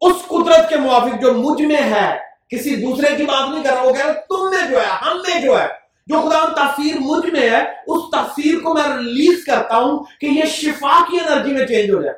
اس 0.01 0.15
قدرت 0.27 0.69
کے 0.69 0.75
موافق 0.75 1.21
جو 1.21 1.33
مجھ 1.33 1.61
میں 1.61 1.81
ہے، 1.81 2.17
کسی 2.49 2.75
دوسرے 2.75 3.15
کی 3.15 3.23
بات 3.23 3.49
نہیں 3.49 3.63
کر 3.63 3.73
رہا، 3.73 3.81
وہ 3.81 3.93
کہہ 3.93 4.05
رہا 4.05 4.13
تم 4.13 4.49
نے 4.49 4.69
جو 4.69 4.79
ہے، 4.79 4.85
ہم 4.85 5.17
نے 5.17 5.41
جو 5.41 5.59
ہے 5.61 5.84
جو 6.07 6.19
خدا 6.19 6.53
تاثیر 6.55 6.95
مجھ 6.99 7.31
میں 7.31 7.49
ہے، 7.49 7.63
اس 7.87 8.03
تاثیر 8.11 8.59
کو 8.59 8.73
میں 8.73 8.97
ریلیز 8.97 9.45
کرتا 9.45 9.77
ہوں 9.77 10.03
کہ 10.21 10.25
یہ 10.25 10.45
شفا 10.45 11.03
کی 11.11 11.17
انرجی 11.17 11.53
میں 11.53 11.65
چینج 11.65 11.91
ہو 11.91 12.01
جائے۔ 12.01 12.17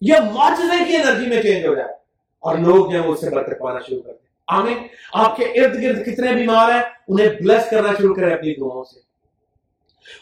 یہ 0.00 0.14
معجزے 0.32 0.84
کی 0.84 0.96
انرجی 0.96 1.26
میں 1.26 1.42
چینج 1.42 1.66
ہو 1.66 1.74
جائے۔ 1.74 1.88
اور 2.40 2.58
لوگ 2.58 2.90
جو 2.90 3.02
ہے 3.02 3.06
اس 3.06 3.20
سے 3.20 3.30
برکت 3.30 3.60
پانا 3.60 3.78
شروع 3.80 4.02
کر 4.02 4.12
دیں۔ 4.12 4.26
آمین۔ 4.46 4.78
آپ 5.12 5.36
کے 5.36 5.44
ارد 5.44 5.82
گرد 5.82 6.06
کتنے 6.06 6.34
بیمار 6.34 6.70
ہیں، 6.70 6.82
انہیں 7.08 7.28
بلیس 7.28 7.70
کرنا 7.70 7.88
شروع 7.98 8.14
کریں 8.14 8.34
اپنی 8.34 8.54
دعاؤں 8.54 8.84
سے۔ 8.84 9.00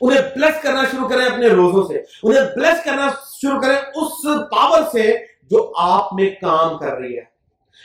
انہیں 0.01 0.21
بلیس 0.37 0.63
کرنا 0.63 0.83
شروع 0.85 1.09
کریں 1.09 1.27
اپنے 1.27 1.47
روزوں 1.47 1.89
سے۔ 1.89 2.03
انہیں 2.23 2.41
بلیس 2.57 2.85
کرنا 2.85 3.11
شروع 3.43 3.61
کریں 3.61 3.77
اس 3.77 4.13
پاور 4.51 4.83
سے 4.93 5.17
جو 5.43 5.73
آپ 5.77 6.15
میں 6.15 6.31
کام 6.31 6.79
کر 6.79 6.99
رہی 6.99 7.17
ہے۔ 7.17 7.23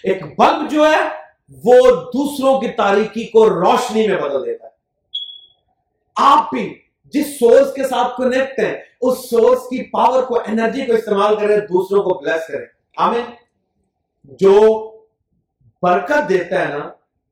ایک 0.03 0.23
بلب 0.39 0.71
جو 0.71 0.85
ہے، 0.85 1.01
وہ 1.63 1.89
دوسروں 1.89 2.61
کی 2.61 2.67
تاریکی 2.67 3.23
کو 3.23 3.49
روشنی 3.49 4.07
میں 4.07 4.17
بدل 4.17 4.45
دیتا 4.45 4.66
ہے۔ 4.66 4.66
آپ 6.17 6.53
بھی 6.53 6.81
جس 7.05 7.39
سورس 7.39 7.73
کے 7.73 7.83
ساتھ 7.83 8.17
کنیکٹ 8.17 8.59
ہیں، 8.59 8.77
اس 9.01 9.29
سورس 9.29 9.59
کی 9.59 9.89
پاور 9.91 10.23
کو 10.23 10.39
انرجی 10.39 10.85
کو 10.85 10.93
استعمال 10.93 11.35
کریں، 11.35 11.57
دوسروں 11.57 12.03
کو 12.03 12.19
بلیس 12.19 12.47
کریں۔ 12.47 12.65
آمین؟ 12.97 13.25
جو 14.23 14.91
برکت 15.81 16.29
دیتا 16.29 16.61
ہے 16.61 16.77
نا، 16.77 16.89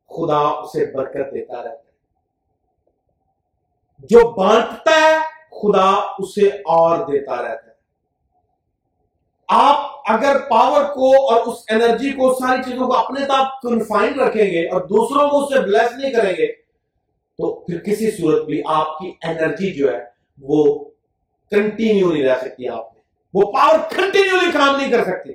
خدا 0.09 0.37
اسے 0.37 0.91
برکت 0.93 1.33
دیتا 1.33 1.57
رہتا 1.57 1.69
ہے۔ 1.69 1.85
جو 3.99 4.31
بانٹتا 4.31 4.91
ہے، 4.91 5.17
خدا 5.61 6.15
اسے 6.19 6.47
اور 6.47 6.97
دیتا 6.97 7.35
رہتا 7.35 7.67
ہے۔ 7.67 7.75
آپ 9.47 9.91
اگر 10.09 10.37
پاور 10.49 10.83
کو 10.83 11.31
اور 11.31 11.41
اس 11.45 11.57
انرجی 11.69 12.11
کو، 12.11 12.33
ساری 12.33 12.71
چیزوں 12.71 12.87
کو 12.87 12.93
اپنے 12.93 13.25
تک 13.25 13.61
کنفائن 13.61 14.19
رکھیں 14.19 14.45
گے 14.45 14.65
اور 14.65 14.81
دوسروں 14.81 15.29
کو 15.29 15.43
اسے 15.43 15.59
بلیس 15.59 15.97
نہیں 15.97 16.11
کریں 16.11 16.33
گے 16.33 16.64
تو 17.37 17.65
پھر 17.65 17.79
کسی 17.79 18.11
صورت 18.11 18.45
بھی 18.45 18.61
آپ 18.65 18.99
کی 18.99 19.13
انرجی 19.23 19.73
جو 19.73 19.93
ہے 19.93 20.03
وہ 20.41 20.85
کنٹینیو 21.51 22.13
نہیں 22.13 22.23
رہ 22.23 22.35
سکتی 22.41 22.67
آپ 22.67 22.93
میں۔ 22.93 23.01
وہ 23.33 23.51
پاور 23.51 23.79
کنٹینیولی 23.89 24.51
کام 24.51 24.75
نہیں 24.75 24.91
کر 24.91 25.03
سکتی۔ 25.03 25.33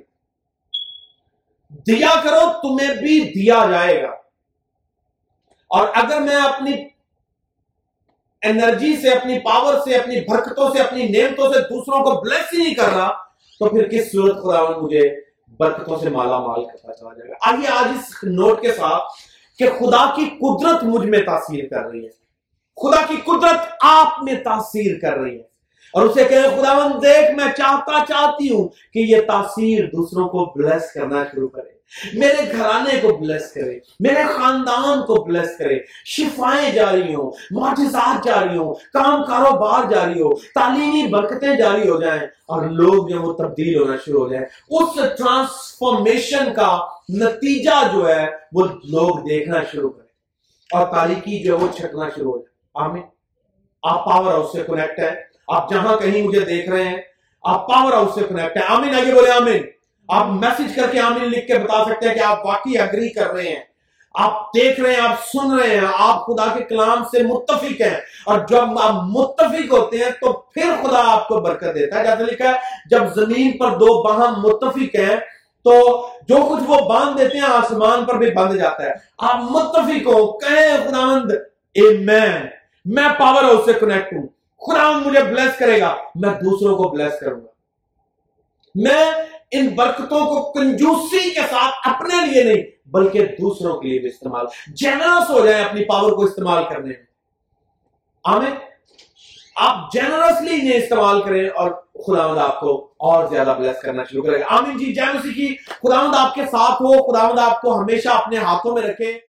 دیا 1.69 2.21
کرو، 2.23 2.61
تمہیں 2.61 2.95
بھی 2.95 3.19
دیا 3.19 3.65
جائے 3.71 4.03
گا۔ 4.03 4.09
اور 5.69 5.87
اگر 5.93 6.21
میں 6.21 6.35
اپنی 6.35 6.71
انرجی 8.41 8.95
سے، 9.01 9.09
اپنی 9.09 9.39
پاور 9.39 9.73
سے، 9.85 9.95
اپنی 9.95 10.15
برکتوں 10.29 10.69
سے، 10.73 10.79
اپنی 10.79 11.07
نعمتوں 11.07 11.53
سے 11.53 11.59
دوسروں 11.59 12.03
کو 12.03 12.21
بلیس 12.21 12.53
ہی 12.53 12.57
نہیں 12.57 12.73
کر 12.73 12.89
رہا، 12.89 13.11
تو 13.59 13.69
پھر 13.69 13.87
کس 13.87 14.11
صورت 14.11 14.35
خدا 14.43 14.77
مجھے 14.77 15.21
برکتوں 15.57 15.99
سے 15.99 16.09
مالا 16.09 16.39
مال 16.39 16.65
کرتا 16.65 16.93
چلا 16.93 17.13
جائے 17.13 17.29
گا؟ 17.29 17.33
آئیے 17.41 17.67
آج 17.67 17.97
اس 17.99 18.23
نوٹ 18.23 18.61
کے 18.61 18.71
ساتھ 18.71 19.03
کہ 19.61 19.69
خدا 19.79 20.15
کی 20.15 20.25
قدرت 20.25 20.83
مجھ 20.83 21.07
میں 21.07 21.19
تاثیر 21.19 21.67
کر 21.69 21.83
رہی 21.89 22.05
ہے۔ 22.05 22.21
خدا 22.81 23.05
کی 23.07 23.15
قدرت 23.25 23.59
آپ 23.81 24.23
میں 24.23 24.33
تاثیر 24.33 24.99
کر 24.99 25.13
رہی 25.13 25.35
ہے۔ 25.35 25.43
اور 25.93 26.05
اسے 26.05 26.23
کہ 26.23 26.35
خدا 26.35 26.87
دیکھ، 26.87 27.35
میں 27.35 27.51
چاہتا 27.57 28.05
چاہتی 28.07 28.49
ہوں 28.49 28.67
کہ 28.93 28.99
یہ 28.99 29.21
تاثیر 29.27 29.85
دوسروں 29.85 30.29
کو 30.29 30.53
بلیس 30.55 30.91
کرنا 30.91 31.23
شروع 31.23 31.49
کرے۔ 31.49 31.80
میرے 32.13 32.51
گھرانے 32.51 32.99
کو 33.01 33.17
بلیس 33.17 33.51
کرے، 33.51 33.79
میرے 33.99 34.23
خاندان 34.33 35.01
کو 35.05 35.23
بلیس 35.23 35.57
کرے۔ 35.57 35.79
شفائیں 36.05 36.71
جاری 36.71 37.15
ہوں، 37.15 37.31
معجزات 37.51 38.23
جاری 38.23 38.57
ہوں، 38.57 38.73
کام 38.73 39.23
کاروبار 39.23 39.83
جاری 39.89 40.21
ہو 40.21 40.35
تعلیمی 40.35 41.07
برکتیں 41.07 41.55
جاری 41.55 41.89
ہو 41.89 42.01
جائیں 42.01 42.21
اور 42.21 42.63
لوگ 42.69 43.07
جو 43.07 43.21
وہ 43.21 43.33
تبدیل 43.33 43.81
ہونا 43.81 43.95
شروع 44.05 44.21
ہو 44.21 44.33
جائیں۔ 44.33 44.45
اس 44.69 44.95
ٹرانسفارمیشن 45.17 46.53
کا 46.53 46.79
نتیجہ 47.09 47.87
جو 47.93 48.09
ہے، 48.09 48.27
وہ 48.51 48.65
لوگ 48.65 49.19
دیکھنا 49.19 49.57
شروع 49.71 49.89
کریں 49.89 50.07
اور 50.73 50.93
تاریخی 50.93 51.43
جو 51.43 51.57
ہے 51.57 51.63
وہ 51.63 51.67
چھٹنا 51.77 52.09
شروع 52.15 52.31
ہو 52.31 52.37
جائے۔ 52.37 52.51
آمین۔ 52.89 53.03
آپ 53.83 54.05
پاور 54.05 54.31
ہاؤس 54.31 54.51
سے 54.51 54.63
کنیکٹ 54.67 54.99
ہے 54.99 55.23
آپ 55.47 55.69
جہاں 55.69 55.97
کہیں 55.97 56.21
مجھے 56.23 56.39
دیکھ 56.39 56.69
رہے 56.69 56.83
ہیں، 56.83 56.97
آپ 57.43 57.67
پاور 57.67 57.93
ہاؤس 57.93 58.15
سے 58.15 58.21
کنیکٹ 58.29 58.57
ہے 58.57 58.61
آمین 58.67 58.95
آئیے 58.95 59.13
بولے 59.13 59.31
آمین۔ 59.31 59.63
آپ 60.11 60.25
میسج 60.27 60.75
کر 60.75 60.87
کے 60.91 60.99
آمین 60.99 61.29
لکھ 61.29 61.47
کے 61.47 61.59
بتا 61.59 61.85
سکتے 61.85 62.07
ہیں 62.07 62.15
کہ 62.15 62.19
آپ 62.19 62.45
واقعی 62.45 62.77
اگری 62.77 63.09
کر 63.09 63.27
رہے 63.27 63.49
ہیں۔ 63.49 63.71
آپ 64.13 64.55
دیکھ 64.55 64.79
رہے 64.79 64.93
ہیں، 64.93 65.01
آپ 65.01 65.27
سن 65.33 65.59
رہے 65.59 65.69
ہیں۔ 65.69 65.87
آپ 65.97 66.25
خدا 66.25 66.53
کے 66.57 66.63
کلام 66.63 67.03
سے 67.03 67.23
متفق 67.23 67.81
ہیں۔ 67.81 67.99
اور 68.25 68.39
جب 68.49 68.79
آپ 68.79 68.93
متفق 68.93 69.71
ہوتے 69.71 69.97
ہیں 69.97 70.11
تو 70.21 70.33
پھر 70.33 70.71
خدا 70.83 71.11
آپ 71.11 71.27
کو 71.27 71.41
برکت 71.41 71.75
دیتا 71.75 71.99
ہے۔ 71.99 72.03
جیسے 72.03 72.23
لکھا 72.23 72.45
ہے، 72.45 72.53
جب 72.89 73.01
زمین 73.15 73.57
پر 73.57 73.71
دو 73.71 74.03
باہم 74.03 74.41
متفق 74.41 74.95
ہیں 74.95 75.15
تو 75.63 76.07
جو 76.27 76.35
کچھ 76.35 76.63
وہ 76.67 76.89
باندھ 76.89 77.17
دیتے 77.17 77.37
ہیں، 77.37 77.45
آسمان 77.45 78.05
پر 78.05 78.17
بھی 78.17 78.31
بند 78.31 78.57
جاتا 78.57 78.83
ہے۔ 78.83 78.91
آپ 79.17 79.35
متفق 79.35 80.07
ہو 80.07 80.37
کہیں 80.39 80.77
خدا 80.77 81.05
مند 81.05 81.31
ایمین 81.73 82.47
میں 82.85 83.09
پاور 83.19 83.43
ہاؤس 83.43 83.65
سے 83.65 83.73
کنیکٹ 83.73 84.13
ہوں۔ 84.13 84.27
خدا 84.57 84.91
مجھے 84.91 85.23
بلیس 85.23 85.57
کرے 85.57 85.81
گا، 85.81 85.95
میں 86.15 86.29
دوسروں 86.29 86.75
کو 86.75 86.83
بلیس 86.83 87.19
کروں 87.19 87.41
گا۔ 87.41 87.47
میں 88.75 89.11
ان 89.51 89.67
برکتوں 89.67 90.25
کو 90.25 90.51
کنجوسی 90.51 91.29
کے 91.29 91.41
ساتھ 91.41 91.87
اپنے 91.87 92.25
لیے 92.25 92.43
نہیں، 92.43 92.63
بلکہ 92.85 93.25
دوسروں 93.25 93.79
کے 93.79 93.87
لیے 93.87 93.99
بھی 93.99 94.07
استعمال۔ 94.07 94.45
جینرس 94.67 95.29
ہو 95.29 95.45
جائیں 95.45 95.65
اپنی 95.65 95.83
پاور 95.83 96.11
کو 96.11 96.23
استعمال 96.23 96.63
کرنے 96.63 96.87
میں۔ 96.87 97.05
آمین۔ 98.23 98.51
آپ 99.55 99.93
جنرسلی 99.93 100.55
انہیں 100.55 100.73
استعمال 100.73 101.21
کریں 101.21 101.49
اور 101.49 101.71
خداوند 101.93 102.37
آپ 102.37 102.59
کو 102.59 102.91
اور 102.97 103.27
زیادہ 103.27 103.55
بلیس 103.59 103.81
کرنا 103.81 104.03
شروع 104.03 104.23
کرے 104.23 104.39
گا۔ 104.39 104.45
آمین 104.49 104.77
جی 104.77 104.93
جینسی 104.93 105.33
کی 105.33 105.55
خداوند 105.55 106.15
آپ 106.17 106.33
کے 106.33 106.45
ساتھ 106.45 106.81
ہو، 106.81 107.11
خداوند 107.11 107.39
آپ 107.39 107.61
کو 107.61 107.81
ہمیشہ 107.81 108.09
اپنے 108.09 108.37
ہاتھوں 108.37 108.73
میں 108.73 108.81
رکھے۔ 108.81 109.17